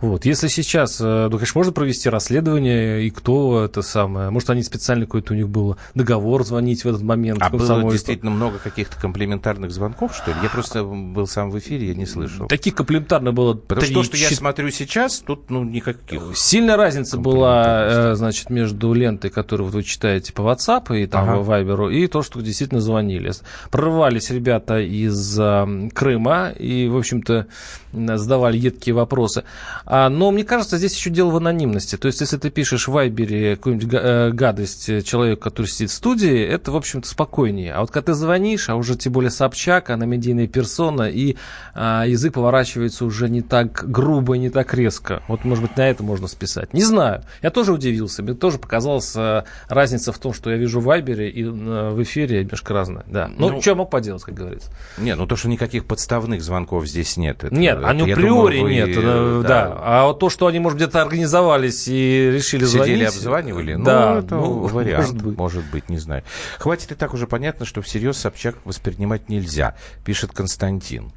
Вот. 0.00 0.24
Если 0.24 0.48
сейчас, 0.48 1.00
э, 1.00 1.28
ну, 1.30 1.36
конечно, 1.36 1.58
можно 1.58 1.72
провести 1.72 2.08
расследование, 2.08 3.04
и 3.04 3.10
кто 3.10 3.64
это 3.64 3.82
самое, 3.82 4.30
может, 4.30 4.48
они 4.48 4.62
специально 4.62 5.04
какой-то 5.04 5.34
у 5.34 5.36
них 5.36 5.48
был 5.48 5.76
договор 5.94 6.44
звонить 6.44 6.84
в 6.84 6.88
этот 6.88 7.02
момент. 7.02 7.42
А 7.42 7.50
было 7.50 7.90
действительно 7.90 8.30
много 8.30 8.58
каких-то 8.58 8.98
комплементарных 8.98 9.70
звонков, 9.70 10.16
что 10.16 10.30
ли? 10.30 10.38
Я 10.42 10.48
просто 10.48 10.84
был 10.84 11.26
сам 11.26 11.50
в 11.50 11.58
эфире, 11.58 11.88
я 11.88 11.94
не 11.94 12.06
слышал. 12.06 12.48
Таких 12.48 12.74
комплементарных 12.74 13.34
было 13.34 13.49
Потому 13.54 13.80
3, 13.80 13.90
что 13.90 13.94
то, 13.94 14.04
что 14.04 14.16
4... 14.16 14.30
я 14.30 14.36
смотрю 14.36 14.70
сейчас, 14.70 15.18
тут, 15.20 15.50
ну, 15.50 15.64
никаких. 15.64 16.36
Сильная 16.36 16.76
разница 16.76 17.16
была, 17.18 18.12
э, 18.12 18.14
значит, 18.14 18.50
между 18.50 18.92
лентой, 18.92 19.30
которую 19.30 19.66
вот 19.66 19.74
вы 19.74 19.82
читаете 19.82 20.32
по 20.32 20.42
WhatsApp 20.42 20.96
и 20.98 21.06
там 21.06 21.28
ага. 21.28 21.60
Viber, 21.60 21.92
и 21.92 22.06
то, 22.06 22.22
что 22.22 22.40
действительно 22.40 22.80
звонили. 22.80 23.32
Прорывались 23.70 24.30
ребята 24.30 24.80
из 24.80 25.38
э, 25.38 25.88
Крыма 25.94 26.50
и, 26.50 26.88
в 26.88 26.96
общем-то, 26.96 27.46
задавали 27.92 28.56
едкие 28.56 28.94
вопросы. 28.94 29.44
А, 29.84 30.08
но 30.08 30.30
мне 30.30 30.44
кажется, 30.44 30.78
здесь 30.78 30.96
еще 30.96 31.10
дело 31.10 31.30
в 31.30 31.36
анонимности. 31.36 31.96
То 31.96 32.06
есть, 32.06 32.20
если 32.20 32.36
ты 32.36 32.50
пишешь 32.50 32.88
в 32.88 32.92
Вайбере 32.92 33.56
какую-нибудь 33.56 33.88
э, 33.92 34.30
гадость 34.32 35.04
человеку, 35.04 35.42
который 35.42 35.66
сидит 35.66 35.90
в 35.90 35.94
студии, 35.94 36.40
это, 36.40 36.72
в 36.72 36.76
общем-то, 36.76 37.08
спокойнее. 37.08 37.74
А 37.74 37.80
вот 37.80 37.90
когда 37.90 38.12
ты 38.12 38.14
звонишь, 38.14 38.68
а 38.68 38.76
уже 38.76 38.96
тем 38.96 39.12
более 39.12 39.30
Собчак, 39.30 39.90
она 39.90 40.06
медийная 40.06 40.46
персона, 40.46 41.08
и 41.08 41.36
а, 41.74 42.04
язык 42.06 42.34
поворачивается 42.34 43.04
уже 43.04 43.28
не 43.28 43.39
так 43.42 43.90
грубо, 43.90 44.34
не 44.36 44.50
так 44.50 44.74
резко. 44.74 45.22
Вот, 45.28 45.44
может 45.44 45.62
быть, 45.62 45.76
на 45.76 45.88
это 45.88 46.02
можно 46.02 46.28
списать. 46.28 46.72
Не 46.74 46.82
знаю. 46.82 47.22
Я 47.42 47.50
тоже 47.50 47.72
удивился. 47.72 48.22
Мне 48.22 48.34
тоже 48.34 48.58
показалась 48.58 49.12
а, 49.16 49.44
разница 49.68 50.12
в 50.12 50.18
том, 50.18 50.32
что 50.32 50.50
я 50.50 50.56
вижу 50.56 50.80
в 50.80 50.84
Вайбере 50.84 51.30
и 51.30 51.44
а, 51.44 51.90
в 51.90 52.02
эфире 52.02 52.42
немножко 52.42 52.74
разное. 52.74 53.04
Да. 53.06 53.28
Ну, 53.28 53.50
ну 53.50 53.62
что 53.62 53.74
мог 53.74 53.90
поделать, 53.90 54.22
как 54.22 54.34
говорится. 54.34 54.70
Нет, 54.98 55.18
ну 55.18 55.26
то, 55.26 55.36
что 55.36 55.48
никаких 55.48 55.84
подставных 55.84 56.42
звонков 56.42 56.86
здесь 56.86 57.16
нет. 57.16 57.44
Это, 57.44 57.54
нет, 57.54 57.78
они 57.82 58.10
априори 58.10 58.60
нет. 58.60 58.96
Вы, 58.96 59.42
да. 59.42 59.48
да. 59.48 59.78
А 59.82 60.06
вот 60.06 60.18
то, 60.18 60.30
что 60.30 60.46
они, 60.46 60.58
может, 60.58 60.76
где-то 60.76 61.00
организовались 61.02 61.88
и 61.88 62.30
решили 62.32 62.64
Сидели, 62.64 62.84
звонить... 62.84 63.08
обзванивали? 63.08 63.76
Да, 63.82 64.14
ну, 64.14 64.18
это 64.18 64.34
ну, 64.34 64.52
вариант, 64.66 65.06
может 65.06 65.22
быть. 65.22 65.38
может 65.38 65.64
быть, 65.70 65.88
не 65.88 65.98
знаю. 65.98 66.22
Хватит 66.58 66.92
и 66.92 66.94
так 66.94 67.14
уже 67.14 67.26
понятно, 67.26 67.66
что 67.66 67.82
всерьез 67.82 68.16
Собчак 68.18 68.56
воспринимать 68.64 69.28
нельзя, 69.28 69.76
пишет 70.04 70.32
Константин. 70.32 71.12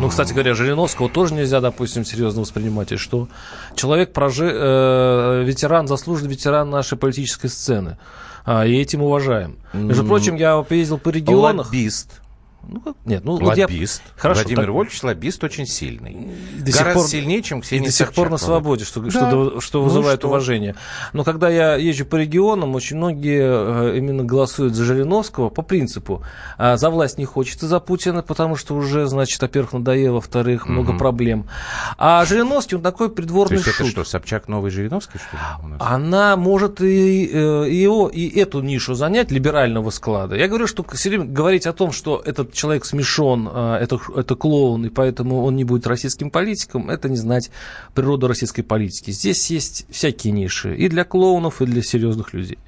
Ну, 0.00 0.08
кстати 0.08 0.32
говоря, 0.32 0.54
Жириновского 0.54 1.08
тоже 1.08 1.34
нельзя, 1.34 1.60
допустим, 1.60 2.04
серьезно 2.04 2.42
воспринимать. 2.42 2.92
И 2.92 2.96
что? 2.96 3.28
Человек, 3.74 4.12
прожи... 4.12 4.50
э, 4.52 5.42
ветеран, 5.44 5.88
заслуженный 5.88 6.30
ветеран 6.30 6.70
нашей 6.70 6.96
политической 6.96 7.48
сцены. 7.48 7.98
А, 8.44 8.64
и 8.66 8.76
этим 8.76 9.02
уважаем. 9.02 9.58
Между 9.72 10.04
прочим, 10.04 10.36
я 10.36 10.64
ездил 10.70 10.98
по 10.98 11.10
регионах. 11.10 11.66
Лоббист. 11.66 12.20
Ну, 12.66 12.82
нет, 13.06 13.24
ну, 13.24 13.34
лоббист. 13.34 14.02
Я... 14.04 14.12
Хорошо, 14.20 14.40
Владимир 14.40 14.64
так... 14.64 14.74
Вольфович 14.74 15.02
лоббист 15.02 15.44
очень 15.44 15.66
сильный. 15.66 16.28
До 16.58 16.70
Гораздо 16.70 17.00
пор... 17.00 17.08
сильнее, 17.08 17.42
чем 17.42 17.62
Ксения 17.62 17.84
И 17.84 17.86
до 17.86 17.92
сих 17.92 18.12
пор 18.12 18.30
на 18.30 18.36
свободе, 18.36 18.84
что, 18.84 19.00
да. 19.00 19.10
что, 19.10 19.60
что 19.60 19.82
вызывает 19.82 20.18
ну, 20.18 20.20
что? 20.20 20.28
уважение. 20.28 20.74
Но 21.12 21.24
когда 21.24 21.48
я 21.48 21.76
езжу 21.76 22.04
по 22.04 22.16
регионам, 22.16 22.74
очень 22.74 22.96
многие 22.96 23.94
э, 23.94 23.96
именно 23.96 24.22
голосуют 24.22 24.74
за 24.74 24.84
Жириновского 24.84 25.48
по 25.48 25.62
принципу. 25.62 26.22
А 26.58 26.76
за 26.76 26.90
власть 26.90 27.16
не 27.16 27.24
хочется 27.24 27.66
за 27.66 27.80
Путина, 27.80 28.22
потому 28.22 28.56
что 28.56 28.74
уже, 28.74 29.06
значит, 29.06 29.40
во-первых, 29.40 29.72
надоело, 29.72 30.16
во-вторых, 30.16 30.64
угу. 30.64 30.72
много 30.72 30.92
проблем. 30.98 31.48
А 31.96 32.24
Жириновский, 32.26 32.76
он 32.76 32.82
такой 32.82 33.08
придворный 33.08 33.58
То 33.58 33.64
есть 33.64 33.76
шут. 33.76 33.86
это 33.86 33.90
что, 33.90 34.04
Собчак 34.04 34.48
новый 34.48 34.70
Жириновский, 34.70 35.18
что 35.18 35.66
ли? 35.68 35.74
Она 35.78 36.36
может 36.36 36.82
и, 36.82 37.30
э, 37.32 37.68
и, 37.68 37.76
его, 37.76 38.08
и 38.08 38.28
эту 38.38 38.60
нишу 38.60 38.94
занять, 38.94 39.30
либерального 39.30 39.88
склада. 39.90 40.36
Я 40.36 40.48
говорю, 40.48 40.66
что 40.66 40.84
все 40.92 41.08
время 41.08 41.24
говорить 41.24 41.66
о 41.66 41.72
том, 41.72 41.92
что 41.92 42.22
этот 42.24 42.47
человек 42.52 42.84
смешон, 42.84 43.48
а, 43.50 43.78
это, 43.78 43.98
это 44.14 44.34
клоун, 44.34 44.86
и 44.86 44.88
поэтому 44.88 45.42
он 45.42 45.56
не 45.56 45.64
будет 45.64 45.86
российским 45.86 46.30
политиком, 46.30 46.90
это 46.90 47.08
не 47.08 47.16
знать 47.16 47.50
природу 47.94 48.28
российской 48.28 48.62
политики. 48.62 49.10
Здесь 49.10 49.50
есть 49.50 49.86
всякие 49.90 50.32
ниши 50.32 50.76
и 50.76 50.88
для 50.88 51.04
клоунов, 51.04 51.62
и 51.62 51.66
для 51.66 51.82
серьезных 51.82 52.32
людей. 52.32 52.58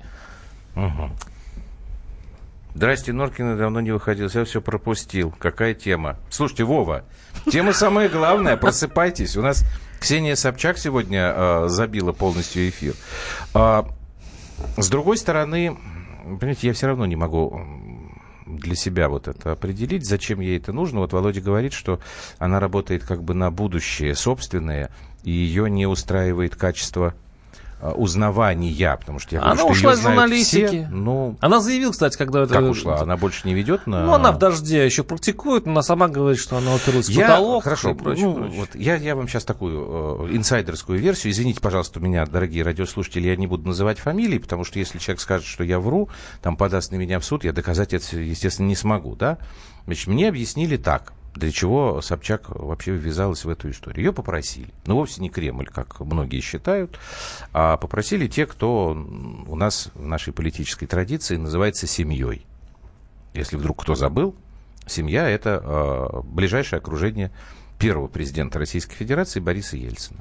Угу. 0.77 1.11
Здрасте, 2.75 3.13
Норкина 3.13 3.57
давно 3.57 3.81
не 3.81 3.91
выходил, 3.91 4.29
я 4.33 4.45
все 4.45 4.61
пропустил. 4.61 5.35
Какая 5.39 5.75
тема? 5.75 6.17
Слушайте, 6.31 6.65
Вова, 6.65 7.05
тема 7.51 7.73
самая 7.73 8.09
главная, 8.09 8.57
просыпайтесь. 8.57 9.37
У 9.37 9.43
нас 9.43 9.65
Ксения 9.99 10.37
Собчак 10.37 10.79
сегодня 10.79 11.35
э, 11.35 11.65
забила 11.69 12.13
полностью 12.13 12.69
эфир. 12.69 12.95
А, 13.55 13.87
с 14.77 14.89
другой 14.89 15.19
стороны, 15.19 15.77
понимаете, 16.39 16.69
я 16.69 16.73
все 16.73 16.87
равно 16.87 17.07
не 17.07 17.17
могу 17.17 17.61
для 18.57 18.75
себя 18.75 19.09
вот 19.09 19.29
это 19.29 19.53
определить, 19.53 20.07
зачем 20.07 20.41
ей 20.41 20.59
это 20.59 20.73
нужно. 20.73 21.01
Вот 21.01 21.13
Володя 21.13 21.41
говорит, 21.41 21.73
что 21.73 22.01
она 22.39 22.61
работает 22.61 23.05
как 23.05 23.23
бы 23.23 23.35
на 23.35 23.51
будущее 23.51 24.15
собственное, 24.15 24.91
и 25.23 25.31
ее 25.31 25.71
не 25.71 25.87
устраивает 25.87 26.57
качество 26.57 27.15
узнавания, 27.81 28.97
потому 28.97 29.19
что 29.19 29.35
я 29.35 29.41
говорю, 29.41 29.53
она 29.53 29.63
что 29.63 29.73
ушла 29.73 29.93
из 29.95 30.03
журналистики. 30.03 30.67
Все, 30.67 30.89
ну, 30.91 31.37
она 31.41 31.61
заявила, 31.61 31.93
кстати, 31.93 32.17
когда 32.17 32.43
это... 32.43 32.55
Как 32.55 32.65
ушла? 32.65 33.01
Она 33.01 33.17
больше 33.17 33.47
не 33.47 33.55
ведет 33.55 33.87
на... 33.87 34.05
Ну, 34.05 34.13
она 34.13 34.33
в 34.33 34.39
дожде 34.39 34.85
еще 34.85 35.03
практикует, 35.03 35.67
но 35.67 35.73
она 35.73 35.83
сама 35.83 36.09
говорит, 36.09 36.41
что 36.41 36.57
она 36.57 36.75
уперлась 36.75 37.09
в 37.09 37.17
потолок. 37.17 37.65
Хорошо, 37.65 37.91
и 37.91 37.95
прочее, 37.95 38.27
ну, 38.27 38.35
прочее. 38.35 38.61
Вот, 38.61 38.75
я, 38.75 38.97
я 38.97 39.17
вам 39.17 39.29
сейчас 39.29 39.45
такую 39.45 40.29
э, 40.29 40.37
инсайдерскую 40.37 40.99
версию. 40.99 41.33
Извините, 41.33 41.61
пожалуйста, 41.61 42.01
меня, 42.01 42.27
дорогие 42.27 42.63
радиослушатели, 42.63 43.29
я 43.29 43.37
не 43.37 43.47
буду 43.47 43.67
называть 43.67 43.99
фамилии, 43.99 44.39
потому 44.39 44.65
что 44.65 44.79
если 44.79 44.99
человек 44.99 45.21
скажет, 45.21 45.47
что 45.47 45.65
я 45.65 45.81
вру, 45.81 46.09
там 46.43 46.57
подаст 46.57 46.93
на 46.93 46.97
меня 46.97 47.19
в 47.19 47.25
суд, 47.25 47.45
я 47.45 47.53
доказать 47.53 47.95
это, 47.95 48.19
естественно, 48.19 48.67
не 48.67 48.77
смогу, 48.77 49.17
да? 49.17 49.39
Значит, 49.87 50.09
мне 50.09 50.29
объяснили 50.29 50.77
так 50.77 51.13
для 51.35 51.53
чего 51.53 52.01
Собчак 52.01 52.51
вообще 52.51 52.93
ввязалась 52.93 53.45
в 53.45 53.49
эту 53.49 53.71
историю. 53.71 54.07
Ее 54.07 54.13
попросили. 54.13 54.69
Но 54.87 54.95
ну, 54.95 54.97
вовсе 54.97 55.23
не 55.23 55.31
Кремль, 55.31 55.67
как 55.67 56.01
многие 56.01 56.41
считают, 56.41 56.99
а 57.53 57.77
попросили 57.77 58.27
те, 58.27 58.47
кто 58.47 58.91
у 58.91 59.55
нас 59.55 59.91
в 59.95 60.05
нашей 60.05 60.33
политической 60.33 60.87
традиции 60.87 61.37
называется 61.37 61.87
семьей. 61.87 62.47
Если 63.33 63.57
вдруг 63.57 63.83
кто 63.83 63.95
забыл, 63.95 64.35
семья– 64.87 65.29
это 65.31 65.63
э, 65.63 66.21
ближайшее 66.25 66.79
окружение 66.79 67.31
первого 67.79 68.09
президента 68.09 68.59
Российской 68.59 68.97
Федерации 68.97 69.39
Бориса 69.41 69.77
Ельцина. 69.77 70.21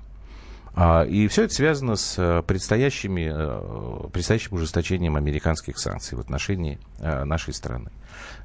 А, 0.75 1.03
и 1.03 1.27
все 1.27 1.45
это 1.45 1.53
связано 1.55 1.95
с 1.95 2.15
э, 2.19 2.43
предстоящими, 2.43 4.09
предстоящим 4.11 4.53
ужесточением 4.53 5.15
американских 5.15 5.79
санкций 5.79 6.17
в 6.17 6.21
отношении 6.21 6.79
нашей 6.99 7.53
страны. 7.53 7.89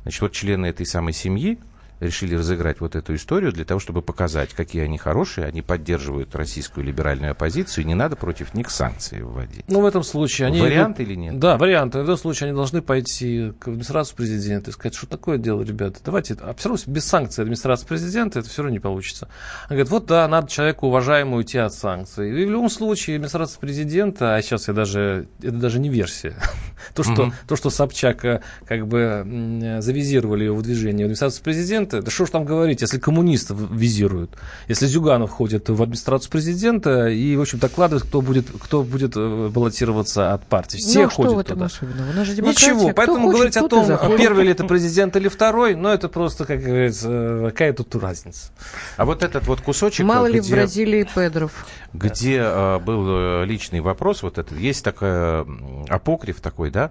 Значит, 0.03 0.23
вот 0.23 0.33
члены 0.33 0.67
этой 0.67 0.87
самой 0.87 1.13
семьи, 1.13 1.59
решили 2.01 2.35
разыграть 2.35 2.81
вот 2.81 2.97
эту 2.97 3.15
историю 3.15 3.53
для 3.53 3.65
того, 3.65 3.81
чтобы 3.81 4.03
показать, 4.03 4.51
какие 4.51 4.83
они 4.83 4.99
хорошие, 4.99 5.47
они 5.47 5.63
поддерживают 5.63 6.35
российскую 6.35 6.85
либеральную 6.85 7.33
оппозицию, 7.33 7.85
и 7.85 7.87
не 7.87 7.95
надо 7.95 8.17
против 8.17 8.55
них 8.55 8.71
санкции 8.71 9.21
вводить. 9.21 9.65
Ну, 9.69 9.81
в 9.81 9.87
этом 9.87 10.03
случае 10.03 10.49
они... 10.49 10.61
Вариант 10.61 11.01
или 11.01 11.15
нет? 11.15 11.39
Да, 11.39 11.57
вариант. 11.57 11.95
В 11.95 11.99
этом 11.99 12.17
случае 12.17 12.49
они 12.49 12.57
должны 12.57 12.83
пойти 12.83 13.53
к 13.59 13.69
администрации 13.69 14.15
президента 14.15 14.71
и 14.71 14.73
сказать, 14.73 14.95
что 14.95 15.07
такое 15.07 15.39
дело, 15.39 15.63
ребята, 15.63 16.01
давайте, 16.05 16.37
а 16.41 16.55
все 16.55 16.69
равно 16.69 16.83
без 16.87 17.05
санкций 17.05 17.43
администрации 17.43 17.87
президента 17.87 18.41
это 18.41 18.49
все 18.49 18.63
равно 18.63 18.73
не 18.73 18.81
получится. 18.81 19.29
Они 19.69 19.77
говорят, 19.77 19.91
вот 19.91 20.07
да, 20.07 20.27
надо 20.29 20.51
человеку 20.51 20.89
уважаемому 20.89 21.37
уйти 21.37 21.59
от 21.59 21.73
санкций. 21.75 22.31
И 22.31 22.45
в 22.45 22.51
любом 22.51 22.71
случае 22.71 23.17
администрация 23.17 23.59
президента, 23.61 24.35
а 24.35 24.43
сейчас 24.43 24.69
я 24.69 24.75
даже, 24.75 25.29
это 25.41 25.57
даже 25.57 25.79
не 25.79 25.89
версия, 25.89 26.37
то, 26.95 27.03
что, 27.03 27.33
то, 27.47 27.57
что 27.57 27.71
Собчак 27.71 28.43
как 28.67 28.87
бы 28.87 29.79
завизировали 29.81 30.45
его 30.45 30.61
движение 30.61 31.05
администрации 31.05 31.43
президента, 31.43 31.84
президента, 31.85 32.03
да 32.03 32.11
что 32.11 32.27
ж 32.27 32.31
там 32.31 32.45
говорить, 32.45 32.81
если 32.81 32.99
коммунистов 32.99 33.59
визируют, 33.71 34.31
если 34.69 34.87
Зюганов 34.87 35.31
ходит 35.31 35.69
в 35.69 35.83
администрацию 35.83 36.31
президента 36.31 37.09
и, 37.09 37.37
в 37.37 37.41
общем, 37.41 37.59
докладывает, 37.59 38.05
кто 38.05 38.21
будет, 38.21 38.47
кто 38.61 38.83
будет 38.83 39.17
э, 39.17 39.49
баллотироваться 39.49 40.33
от 40.33 40.47
партии. 40.47 40.79
Все 40.79 41.05
ну, 41.05 41.11
ходят 41.11 41.31
что 41.31 41.37
в 41.37 41.39
этом 41.39 41.55
туда. 41.57 41.67
особенного? 41.67 42.11
У 42.11 42.13
нас 42.15 42.27
же. 42.27 42.43
Ничего, 42.43 42.87
Кто 42.87 42.95
поэтому 42.95 43.27
хочет, 43.27 43.35
говорить 43.35 43.57
о 43.57 43.69
том, 43.69 43.87
заходит. 43.87 44.19
первый 44.19 44.45
ли 44.45 44.51
это 44.51 44.65
президент 44.65 45.17
или 45.17 45.29
второй, 45.29 45.75
ну, 45.75 45.89
это 45.89 46.09
просто, 46.09 46.45
как 46.45 46.61
говорится, 46.61 47.09
э, 47.11 47.51
какая 47.51 47.73
тут 47.73 47.95
разница. 47.97 48.51
А 48.97 49.05
вот 49.05 49.23
этот 49.23 49.47
вот 49.47 49.61
кусочек, 49.61 50.07
Мало 50.07 50.27
ли 50.27 50.41
в 50.41 50.45
где, 50.45 50.55
Бразилии 50.55 51.09
Педров. 51.15 51.67
где 51.93 52.39
э, 52.39 52.79
был 52.79 53.07
э, 53.09 53.45
личный 53.47 53.81
вопрос, 53.81 54.23
вот 54.23 54.39
этот, 54.39 54.59
есть 54.59 54.85
такая 54.85 55.47
апокриф 55.89 56.41
такой, 56.41 56.71
да, 56.71 56.91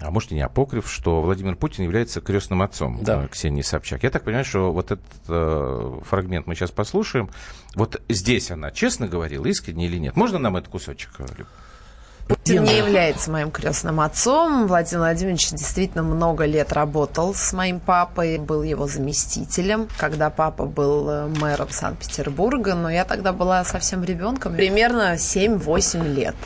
а 0.00 0.10
может 0.10 0.32
и 0.32 0.34
не 0.34 0.40
апокриф, 0.42 0.90
что 0.90 1.20
Владимир 1.22 1.56
Путин 1.56 1.84
является 1.84 2.20
крестным 2.20 2.62
отцом 2.62 2.98
Да. 3.02 3.24
э, 3.24 3.28
Ксении 3.28 3.62
Собчак. 3.62 4.02
Я 4.02 4.10
так 4.10 4.24
понимаю, 4.24 4.44
что 4.44 4.72
вот 4.72 4.90
этот 4.90 5.04
э, 5.28 5.98
фрагмент 6.08 6.46
мы 6.46 6.54
сейчас 6.54 6.70
послушаем. 6.70 7.30
Вот 7.74 8.00
здесь 8.08 8.50
она 8.50 8.70
честно 8.70 9.06
говорила, 9.08 9.46
искренне 9.46 9.86
или 9.86 9.98
нет? 9.98 10.16
Можно 10.16 10.38
нам 10.38 10.56
этот 10.56 10.70
кусочек? 10.70 11.10
э, 11.18 11.26
Люб? 11.36 11.46
Путин 12.28 12.62
не 12.64 12.78
является 12.78 13.30
моим 13.32 13.50
крестным 13.50 14.00
отцом. 14.00 14.66
Владимир 14.68 15.00
Владимирович 15.00 15.50
действительно 15.50 16.02
много 16.04 16.44
лет 16.44 16.72
работал 16.72 17.34
с 17.34 17.52
моим 17.52 17.80
папой, 17.80 18.38
был 18.38 18.62
его 18.62 18.86
заместителем, 18.86 19.88
когда 19.98 20.30
папа 20.30 20.64
был 20.64 21.08
э, 21.10 21.26
мэром 21.40 21.68
Санкт-Петербурга, 21.70 22.74
но 22.74 22.88
я 22.88 23.04
тогда 23.04 23.32
была 23.32 23.64
совсем 23.64 24.04
ребенком, 24.04 24.54
примерно 24.54 25.14
7-8 25.14 26.14
лет. 26.14 26.36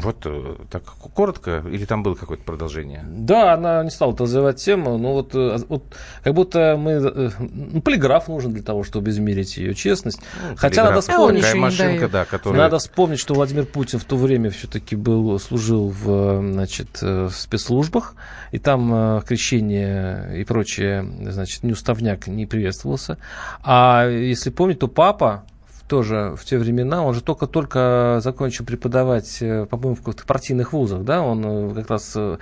Вот 0.00 0.24
э, 0.24 0.56
так 0.70 0.82
коротко, 0.84 1.62
или 1.70 1.84
там 1.84 2.02
было 2.02 2.14
какое-то 2.14 2.44
продолжение? 2.44 3.04
Да, 3.06 3.54
она 3.54 3.84
не 3.84 3.90
стала 3.90 4.16
развивать 4.16 4.56
тему, 4.56 4.98
но 4.98 5.12
вот, 5.12 5.34
э, 5.34 5.58
вот 5.68 5.84
как 6.22 6.34
будто 6.34 6.76
мы... 6.78 6.90
э, 6.92 7.30
Ну, 7.38 7.80
полиграф 7.82 8.28
нужен 8.28 8.52
для 8.52 8.62
того, 8.62 8.82
чтобы 8.84 9.10
измерить 9.10 9.56
ее 9.56 9.74
честность. 9.74 10.20
Хотя 10.56 10.84
надо 10.84 11.00
Телеграф. 11.00 11.04
вспомнить, 11.04 11.38
еще 11.42 11.46
Такая 11.48 11.60
машинка, 11.62 12.08
да, 12.08 12.24
которая... 12.24 12.60
Надо 12.62 12.78
вспомнить, 12.78 13.18
что 13.18 13.34
Владимир 13.34 13.66
Путин 13.66 13.98
в 13.98 14.04
то 14.04 14.16
время 14.16 14.50
все-таки 14.50 14.96
был, 14.96 15.38
служил 15.38 15.88
в, 15.88 16.52
значит, 16.52 17.00
в 17.02 17.30
спецслужбах, 17.30 18.14
и 18.52 18.58
там 18.58 19.22
крещение 19.22 20.40
и 20.40 20.44
прочее, 20.44 21.06
значит, 21.30 21.62
неуставняк 21.62 22.26
не 22.26 22.46
приветствовался. 22.46 23.18
А 23.62 24.08
если 24.08 24.50
помнить, 24.50 24.78
то 24.78 24.88
папа 24.88 25.44
тоже 25.90 26.36
в 26.36 26.44
те 26.44 26.56
времена, 26.56 27.02
он 27.02 27.14
же 27.14 27.20
только-только 27.20 28.20
закончил 28.22 28.64
преподавать, 28.64 29.38
э, 29.42 29.66
по-моему, 29.66 29.96
в 29.96 30.02
каких-то 30.02 30.24
партийных 30.24 30.72
вузах, 30.72 31.02
да, 31.02 31.20
он 31.20 31.44
э, 31.44 31.74
как 31.74 31.90
раз, 31.90 32.12
э, 32.14 32.38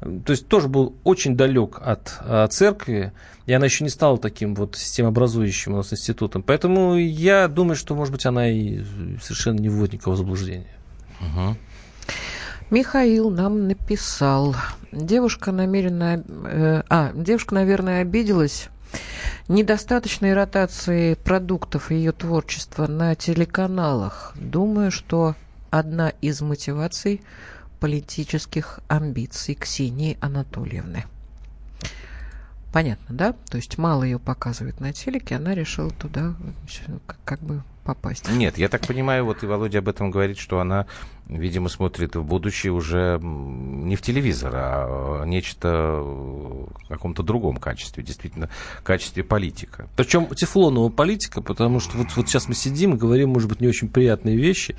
то 0.00 0.30
есть 0.30 0.46
тоже 0.46 0.68
был 0.68 0.94
очень 1.02 1.36
далек 1.36 1.80
от 1.82 2.52
церкви, 2.52 3.12
и 3.46 3.52
она 3.52 3.66
еще 3.66 3.82
не 3.82 3.90
стала 3.90 4.18
таким 4.18 4.54
вот 4.54 4.76
системообразующим 4.76 5.72
у 5.72 5.76
нас 5.78 5.92
институтом. 5.92 6.44
Поэтому 6.44 6.96
я 6.96 7.48
думаю, 7.48 7.74
что, 7.74 7.96
может 7.96 8.12
быть, 8.12 8.24
она 8.24 8.48
и 8.48 8.82
совершенно 9.20 9.58
не 9.58 9.68
вводит 9.68 9.94
никакого 9.94 10.16
заблуждения. 10.16 10.76
Мгм. 11.20 11.56
Михаил 12.70 13.30
нам 13.30 13.66
написал. 13.68 14.54
Девушка 14.92 15.52
намеренно... 15.52 16.22
э, 16.46 16.82
а, 16.88 17.12
девушка, 17.14 17.54
наверное, 17.54 18.00
обиделась 18.00 18.68
недостаточной 19.48 20.34
ротации 20.34 21.14
продуктов 21.14 21.90
ее 21.90 22.12
творчества 22.12 22.86
на 22.86 23.14
телеканалах. 23.14 24.32
Думаю, 24.36 24.90
что 24.90 25.34
одна 25.70 26.10
из 26.20 26.40
мотиваций 26.40 27.22
политических 27.80 28.80
амбиций 28.88 29.54
Ксении 29.54 30.16
Анатольевны. 30.20 31.04
Понятно, 32.72 33.14
да? 33.14 33.34
То 33.50 33.56
есть 33.56 33.76
мало 33.76 34.02
ее 34.04 34.18
показывают 34.18 34.80
на 34.80 34.92
телеке, 34.92 35.36
она 35.36 35.54
решила 35.54 35.90
туда 35.90 36.34
как 37.24 37.40
бы 37.40 37.62
попасть. 37.84 38.28
Нет, 38.30 38.56
я 38.56 38.68
так 38.68 38.86
понимаю, 38.86 39.24
вот 39.24 39.42
и 39.42 39.46
Володя 39.46 39.80
об 39.80 39.88
этом 39.88 40.10
говорит, 40.10 40.38
что 40.38 40.60
она, 40.60 40.86
видимо, 41.28 41.68
смотрит 41.68 42.16
в 42.16 42.22
будущее 42.24 42.72
уже 42.72 43.18
не 43.22 43.96
в 43.96 44.02
телевизор, 44.02 44.52
а 44.54 45.24
нечто 45.24 45.68
в 46.02 46.88
каком-то 46.88 47.22
другом 47.22 47.56
качестве, 47.56 48.02
действительно, 48.02 48.48
в 48.78 48.82
качестве 48.82 49.22
политика. 49.24 49.86
Причем 49.96 50.26
тефлонового 50.26 50.88
политика, 50.90 51.40
потому 51.40 51.80
что 51.80 51.96
вот, 51.96 52.08
вот 52.16 52.28
сейчас 52.28 52.48
мы 52.48 52.54
сидим 52.54 52.94
и 52.94 52.96
говорим, 52.96 53.30
может 53.30 53.48
быть, 53.48 53.60
не 53.60 53.68
очень 53.68 53.88
приятные 53.88 54.36
вещи, 54.36 54.76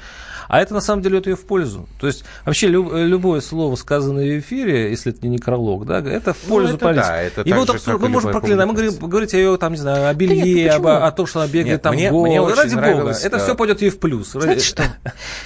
а 0.47 0.61
это 0.61 0.73
на 0.73 0.81
самом 0.81 1.01
деле 1.01 1.19
это 1.19 1.29
ее 1.31 1.35
в 1.35 1.45
пользу. 1.45 1.87
То 1.99 2.07
есть 2.07 2.23
вообще 2.45 2.67
лю- 2.67 3.05
любое 3.07 3.41
слово, 3.41 3.75
сказанное 3.75 4.35
в 4.35 4.39
эфире, 4.39 4.89
если 4.91 5.11
это 5.11 5.25
не 5.25 5.33
некролог, 5.33 5.85
да, 5.85 5.99
это 5.99 6.33
в 6.33 6.37
пользу 6.37 6.69
Ну, 6.71 6.75
это 6.75 6.85
политики. 6.85 7.07
да, 7.07 7.21
это 7.21 7.41
и 7.41 7.53
вот 7.53 7.67
же, 7.67 7.73
абсурд- 7.77 7.97
и 7.99 8.01
мы 8.01 8.09
можем 8.09 8.31
проклинать, 8.31 8.67
мы 8.67 8.73
говорим, 8.73 8.93
говорить 8.99 9.33
о 9.33 9.37
ее, 9.37 9.57
там, 9.57 9.73
не 9.73 9.79
знаю, 9.79 10.05
о 10.07 10.13
нет, 10.13 10.17
белье, 10.17 10.69
ну 10.71 10.75
об, 10.75 10.83
почему? 10.83 11.05
о 11.05 11.11
том, 11.11 11.25
что 11.25 11.39
она 11.41 11.47
бегает 11.47 11.67
Нет, 11.67 11.81
там 11.81 11.93
мне- 11.95 12.09
голой. 12.11 12.29
мне 12.29 12.53
Ради 12.53 12.75
бога, 12.75 13.11
это 13.11 13.37
э, 13.37 13.39
все 13.39 13.55
пойдет 13.55 13.81
ей 13.81 13.89
в 13.89 13.99
плюс. 13.99 14.31
Знаете 14.31 14.63
что? 14.63 14.83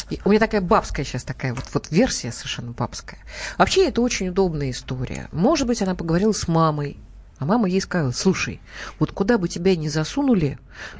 И 0.09 0.19
У 0.25 0.29
меня 0.29 0.39
такая 0.39 0.61
бабская 0.87 1.05
сейчас 1.05 1.23
такая 1.23 1.53
вот, 1.53 1.65
вот 1.73 1.91
версия 1.91 2.31
совершенно 2.31 2.71
бабская. 2.71 3.19
Вообще 3.57 3.87
это 3.87 4.01
очень 4.01 4.29
удобная 4.29 4.71
история. 4.71 5.27
Может 5.33 5.67
быть, 5.67 5.81
она 5.81 5.95
поговорила 5.95 6.31
с 6.31 6.47
мамой, 6.47 6.97
а 7.39 7.45
мама 7.45 7.67
ей 7.69 7.81
сказала, 7.81 8.11
слушай, 8.11 8.59
вот 8.99 9.11
куда 9.11 9.37
бы 9.37 9.47
тебя 9.47 9.75
ни 9.75 9.87
засунули, 9.87 10.57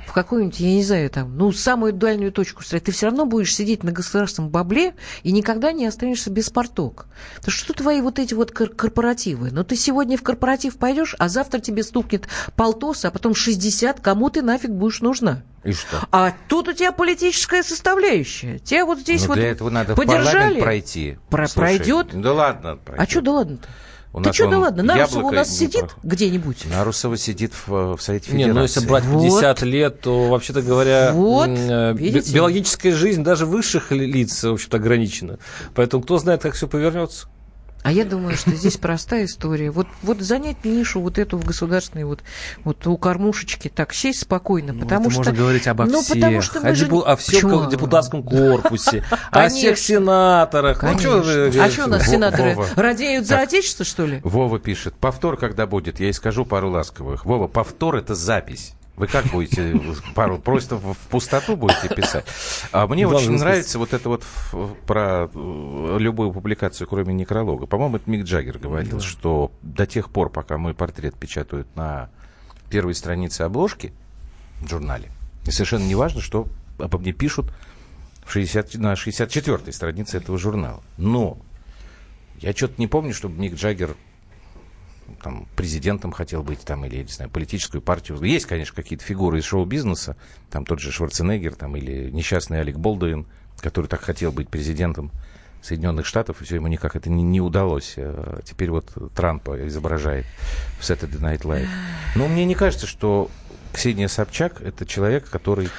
в 0.07 0.11
какую-нибудь, 0.13 0.59
я 0.59 0.67
не 0.73 0.83
знаю, 0.83 1.09
там, 1.09 1.37
ну, 1.37 1.51
самую 1.51 1.93
дальнюю 1.93 2.31
точку 2.31 2.63
страны, 2.63 2.81
ты 2.81 2.91
все 2.91 3.07
равно 3.07 3.25
будешь 3.25 3.53
сидеть 3.55 3.83
на 3.83 3.91
государственном 3.91 4.49
бабле 4.49 4.95
и 5.23 5.31
никогда 5.31 5.71
не 5.71 5.85
останешься 5.85 6.31
без 6.31 6.49
порток. 6.49 7.05
То 7.43 7.51
что 7.51 7.73
твои 7.73 8.01
вот 8.01 8.17
эти 8.19 8.33
вот 8.33 8.51
кор- 8.51 8.69
корпоративы? 8.69 9.49
Ну, 9.51 9.63
ты 9.63 9.75
сегодня 9.75 10.17
в 10.17 10.23
корпоратив 10.23 10.77
пойдешь, 10.77 11.15
а 11.19 11.29
завтра 11.29 11.59
тебе 11.59 11.83
стукнет 11.83 12.27
полтос, 12.55 13.05
а 13.05 13.11
потом 13.11 13.35
60, 13.35 13.99
кому 13.99 14.29
ты 14.31 14.41
нафиг 14.41 14.71
будешь 14.71 15.01
нужна? 15.01 15.43
И 15.63 15.73
что? 15.73 16.07
А 16.11 16.33
тут 16.47 16.69
у 16.69 16.73
тебя 16.73 16.91
политическая 16.91 17.61
составляющая. 17.61 18.59
Тебя 18.59 18.85
вот 18.85 18.99
здесь 18.99 19.21
Ну, 19.23 19.27
вот 19.29 19.35
для 19.35 19.49
этого 19.49 19.69
надо 19.69 19.93
в 19.93 19.97
парламент 19.97 20.25
подержали. 20.27 20.61
пройти. 20.61 21.17
Про- 21.29 21.47
Слушай, 21.47 21.77
пройдет? 21.77 22.07
Да 22.21 22.33
ладно, 22.33 22.77
пройдет. 22.77 23.07
А 23.07 23.09
что 23.09 23.21
да 23.21 23.31
ладно-то? 23.31 23.67
У 24.13 24.19
Ты 24.21 24.27
нас 24.29 24.35
что 24.35 24.49
да 24.49 24.59
ладно? 24.59 24.83
Нарусова 24.83 25.23
у 25.27 25.31
нас 25.31 25.49
не 25.49 25.55
сидит 25.67 25.81
проходит. 25.81 25.97
где-нибудь. 26.03 26.65
Нарусова 26.71 27.17
сидит 27.17 27.53
в, 27.67 27.95
в 27.97 28.01
Совете 28.01 28.31
Не, 28.31 28.45
Федерации. 28.45 28.55
ну 28.55 28.61
если 28.63 28.87
брать 28.87 29.03
Вот. 29.05 29.23
50 29.23 29.61
лет, 29.63 30.01
то, 30.01 30.29
вообще-то 30.29 30.61
говоря, 30.61 31.11
Вот, 31.13 31.49
э, 31.49 31.93
би- 31.93 32.21
биологическая 32.33 32.93
жизнь 32.93 33.23
даже 33.23 33.45
высших 33.45 33.91
ли- 33.91 34.05
лиц, 34.05 34.43
в 34.43 34.53
общем-то, 34.53 34.77
ограничена. 34.77 35.37
Поэтому 35.75 36.01
кто 36.03 36.17
знает, 36.17 36.41
как 36.41 36.53
все 36.55 36.67
повернется. 36.67 37.27
А 37.83 37.91
я 37.91 38.03
думаю, 38.03 38.35
что 38.35 38.51
здесь 38.51 38.75
простая 38.77 39.25
история. 39.25 39.71
Вот, 39.71 39.87
вот 40.01 40.19
занять 40.19 40.65
нишу 40.65 40.99
вот 40.99 41.17
эту 41.17 41.37
в 41.37 41.45
государственной, 41.45 42.03
вот, 42.03 42.21
вот 42.63 42.85
у 42.85 42.97
кормушечки, 42.97 43.69
так 43.69 43.93
сесть 43.93 44.21
спокойно, 44.21 44.73
потому 44.73 45.03
это 45.03 45.11
что... 45.11 45.19
можно 45.19 45.31
говорить 45.33 45.67
обо 45.67 45.85
ну, 45.85 46.01
всех, 46.01 46.15
потому 46.15 46.41
что 46.41 46.59
о, 46.59 46.75
же- 46.75 46.85
депу- 46.85 47.03
о 47.05 47.15
всем 47.15 47.39
Чего? 47.41 47.63
ко- 47.63 47.71
депутатском 47.71 48.23
корпусе, 48.23 49.03
о 49.31 49.47
всех 49.47 49.77
сенаторах. 49.77 50.81
Ну, 50.81 50.89
Конечно. 50.89 51.09
чё 51.09 51.21
вы 51.49 51.59
а 51.59 51.69
что 51.69 51.85
у 51.85 51.87
нас 51.87 52.07
сенаторы 52.07 52.55
Вова. 52.55 52.67
радеют 52.75 53.25
за 53.25 53.35
Так. 53.35 53.43
отечество, 53.47 53.85
что 53.85 54.05
ли? 54.05 54.19
Вова 54.23 54.59
пишет, 54.59 54.95
повтор 54.95 55.37
когда 55.37 55.65
будет, 55.65 55.99
я 55.99 56.09
и 56.09 56.13
скажу 56.13 56.45
пару 56.45 56.69
ласковых. 56.69 57.25
Вова, 57.25 57.47
повтор 57.47 57.95
это 57.95 58.15
запись. 58.15 58.73
Вы 58.97 59.05
как 59.05 59.27
будете 59.27 59.79
пару 60.15 60.39
просто 60.39 60.75
в 60.75 60.97
пустоту 61.09 61.55
будете 61.55 61.87
писать? 61.87 62.25
А 62.71 62.87
мне 62.87 63.03
Главное, 63.03 63.21
очень 63.21 63.33
не 63.33 63.39
нравится 63.39 63.77
вот 63.77 63.93
это 63.93 64.09
вот 64.09 64.23
про 64.87 65.29
э, 65.31 65.97
любую 65.99 66.31
публикацию, 66.31 66.87
кроме 66.87 67.13
некролога. 67.13 67.67
По-моему, 67.67 67.97
это 67.97 68.09
Мик 68.09 68.25
Джаггер 68.25 68.57
говорил, 68.57 68.99
что 68.99 69.51
до 69.61 69.85
тех 69.85 70.09
пор, 70.09 70.31
пока 70.31 70.57
мой 70.57 70.73
портрет 70.73 71.15
печатают 71.15 71.67
на 71.75 72.09
первой 72.71 72.95
странице 72.95 73.43
обложки 73.43 73.93
в 74.61 74.67
журнале, 74.67 75.11
и 75.45 75.51
совершенно 75.51 75.83
не 75.83 75.95
важно, 75.95 76.19
что 76.19 76.47
обо 76.79 76.97
мне 76.97 77.13
пишут 77.13 77.53
в 78.25 78.31
60, 78.31 78.75
на 78.75 78.93
64-й 78.93 79.73
странице 79.73 80.17
этого 80.17 80.39
журнала. 80.39 80.81
Но 80.97 81.37
я 82.39 82.51
что-то 82.51 82.73
не 82.77 82.87
помню, 82.87 83.13
чтобы 83.13 83.39
Мик 83.39 83.53
Джаггер 83.53 83.95
там, 85.21 85.47
президентом 85.55 86.11
хотел 86.11 86.43
быть, 86.43 86.59
там, 86.61 86.85
или, 86.85 87.03
не 87.03 87.11
знаю, 87.11 87.29
политическую 87.29 87.81
партию. 87.81 88.21
Есть, 88.23 88.45
конечно, 88.45 88.75
какие-то 88.75 89.03
фигуры 89.03 89.39
из 89.39 89.45
шоу-бизнеса, 89.45 90.15
там 90.49 90.65
тот 90.65 90.79
же 90.79 90.91
Шварценеггер, 90.91 91.55
там, 91.55 91.75
или 91.75 92.09
несчастный 92.11 92.61
Алек 92.61 92.77
Болдуин, 92.77 93.25
который 93.59 93.87
так 93.87 94.01
хотел 94.01 94.31
быть 94.31 94.49
президентом 94.49 95.11
Соединенных 95.61 96.05
Штатов, 96.05 96.41
и 96.41 96.45
все 96.45 96.55
ему 96.55 96.67
никак 96.67 96.95
это 96.95 97.09
не, 97.09 97.23
не 97.23 97.41
удалось. 97.41 97.93
Э, 97.97 98.39
теперь 98.43 98.69
вот 98.69 98.91
Трампа 99.15 99.67
изображает 99.67 100.25
в 100.79 100.83
Saturday 100.83 101.19
Night 101.19 101.41
Live. 101.41 101.67
Но 102.15 102.27
мне 102.27 102.45
не 102.45 102.55
кажется, 102.55 102.87
что 102.87 103.29
Ксения 103.73 104.07
Собчак 104.07 104.61
это 104.61 104.85
человек, 104.85 105.29
который 105.29 105.69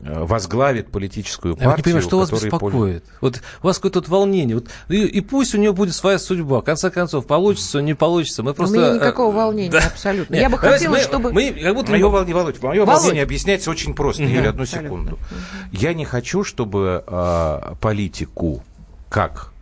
возглавит 0.00 0.90
политическую 0.90 1.54
партию. 1.54 1.70
Я 1.70 1.76
не 1.76 1.82
понимаю, 1.82 2.02
что 2.02 2.18
вас 2.18 2.30
беспокоит? 2.30 3.04
Вот 3.20 3.40
у 3.62 3.66
вас 3.66 3.78
какое-то 3.78 4.10
волнение. 4.10 4.56
Вот, 4.56 4.68
и, 4.88 5.04
и 5.04 5.20
пусть 5.20 5.54
у 5.54 5.58
нее 5.58 5.72
будет 5.72 5.94
своя 5.94 6.18
судьба. 6.18 6.60
В 6.60 6.64
конце 6.64 6.90
концов, 6.90 7.26
получится, 7.26 7.80
не 7.80 7.94
получится. 7.94 8.42
Мы 8.42 8.54
просто... 8.54 8.76
У 8.76 8.80
меня 8.80 8.94
никакого 8.94 9.32
э, 9.32 9.36
волнения, 9.36 9.70
да. 9.70 9.86
абсолютно. 9.86 10.34
Нет, 10.34 10.42
Я 10.42 10.50
бы 10.50 10.58
хотела, 10.58 10.92
мы, 10.92 11.00
чтобы... 11.00 11.32
Мы, 11.32 11.50
как 11.50 11.74
будто 11.74 11.90
мое 11.92 12.08
волнение, 12.08 12.34
Володь, 12.34 12.62
мое 12.62 12.84
Володь. 12.84 13.02
волнение 13.02 13.22
объясняется 13.22 13.70
очень 13.70 13.94
просто. 13.94 14.22
Угу. 14.22 14.30
Юля, 14.32 14.50
одну 14.50 14.62
абсолютно. 14.62 14.88
секунду. 14.88 15.12
Угу. 15.14 15.20
Я 15.72 15.94
не 15.94 16.04
хочу, 16.04 16.44
чтобы 16.44 17.04
э, 17.06 17.74
политику 17.80 18.62
как 19.08 19.52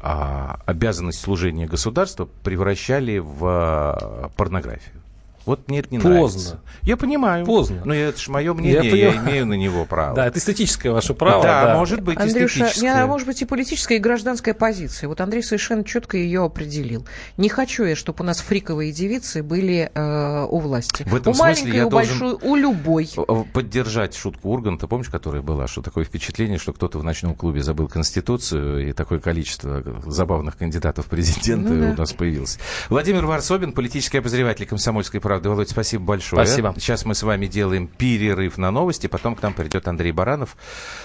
а, 0.00 0.60
обязанность 0.64 1.20
служения 1.20 1.66
государства 1.66 2.28
превращали 2.42 3.18
в 3.18 3.44
а, 3.44 4.30
порнографию. 4.36 5.02
Вот 5.46 5.66
мне 5.68 5.78
это 5.78 5.88
не 5.90 5.98
Поздно. 5.98 6.12
нравится. 6.12 6.60
Я 6.82 6.96
понимаю. 6.96 7.46
Поздно. 7.46 7.82
Но 7.84 7.94
это 7.94 8.18
же 8.18 8.30
мое 8.30 8.52
мнение, 8.52 8.90
я, 8.90 9.10
я 9.10 9.16
имею 9.16 9.46
на 9.46 9.54
него 9.54 9.84
право. 9.86 10.14
Да, 10.14 10.26
это 10.26 10.38
эстетическое 10.38 10.92
ваше 10.92 11.14
право. 11.14 11.42
Да, 11.42 11.64
да. 11.64 11.76
может 11.76 12.00
быть 12.02 12.18
Андрюша, 12.18 12.66
эстетическое. 12.66 12.94
Не, 12.94 13.06
может 13.06 13.26
быть 13.26 13.40
и 13.40 13.44
политическая, 13.46 13.96
и 13.96 13.98
гражданская 13.98 14.52
позиция. 14.52 15.08
Вот 15.08 15.20
Андрей 15.20 15.42
совершенно 15.42 15.84
четко 15.84 16.18
ее 16.18 16.44
определил. 16.44 17.06
Не 17.38 17.48
хочу 17.48 17.84
я, 17.84 17.96
чтобы 17.96 18.22
у 18.22 18.26
нас 18.26 18.40
фриковые 18.40 18.92
девицы 18.92 19.42
были 19.42 19.90
э, 19.94 20.46
у 20.50 20.58
власти. 20.58 21.04
В 21.04 21.14
этом 21.14 21.32
у 21.32 21.34
смысле 21.34 21.62
маленькой, 21.62 21.76
я 21.76 21.86
у 21.86 21.90
большой, 21.90 22.34
у 22.42 22.54
любой. 22.54 23.08
Поддержать 23.54 24.14
шутку 24.14 24.50
Урганта, 24.50 24.86
помнишь, 24.86 25.08
которая 25.08 25.40
была, 25.40 25.66
что 25.66 25.80
такое 25.80 26.04
впечатление, 26.04 26.58
что 26.58 26.74
кто-то 26.74 26.98
в 26.98 27.04
ночном 27.04 27.34
клубе 27.34 27.62
забыл 27.62 27.88
Конституцию, 27.88 28.90
и 28.90 28.92
такое 28.92 29.18
количество 29.18 29.82
забавных 30.04 30.58
кандидатов 30.58 31.06
в 31.06 31.08
президенты 31.08 31.72
ну, 31.72 31.86
да. 31.86 31.92
у 31.92 31.96
нас 31.96 32.12
появилось. 32.12 32.58
Владимир 32.90 33.24
Варсобин, 33.24 33.72
политический 33.72 34.18
обозреватель 34.18 34.66
комсомольской 34.66 35.20
правды 35.20 35.37
правды. 35.38 35.48
Володь, 35.48 35.70
спасибо 35.70 36.04
большое. 36.04 36.44
Спасибо. 36.44 36.74
Сейчас 36.76 37.04
мы 37.04 37.14
с 37.14 37.22
вами 37.22 37.46
делаем 37.46 37.86
перерыв 37.86 38.58
на 38.58 38.70
новости, 38.70 39.06
потом 39.06 39.34
к 39.34 39.42
нам 39.42 39.54
придет 39.54 39.88
Андрей 39.88 40.12
Баранов. 40.12 40.56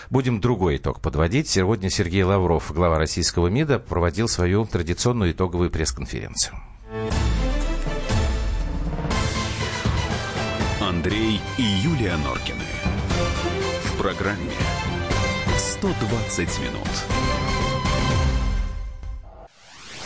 Будем 0.09 0.39
другой 0.39 0.77
итог 0.77 0.99
подводить. 1.01 1.47
Сегодня 1.47 1.89
Сергей 1.89 2.23
Лавров, 2.23 2.71
глава 2.73 2.97
российского 2.97 3.47
МИДа, 3.47 3.79
проводил 3.79 4.27
свою 4.27 4.65
традиционную 4.65 5.31
итоговую 5.31 5.69
пресс-конференцию. 5.69 6.55
Андрей 10.81 11.41
и 11.57 11.63
Юлия 11.63 12.15
Норкины. 12.17 12.65
В 13.85 13.97
программе 13.97 14.51
«120 15.57 16.61
минут». 16.61 17.42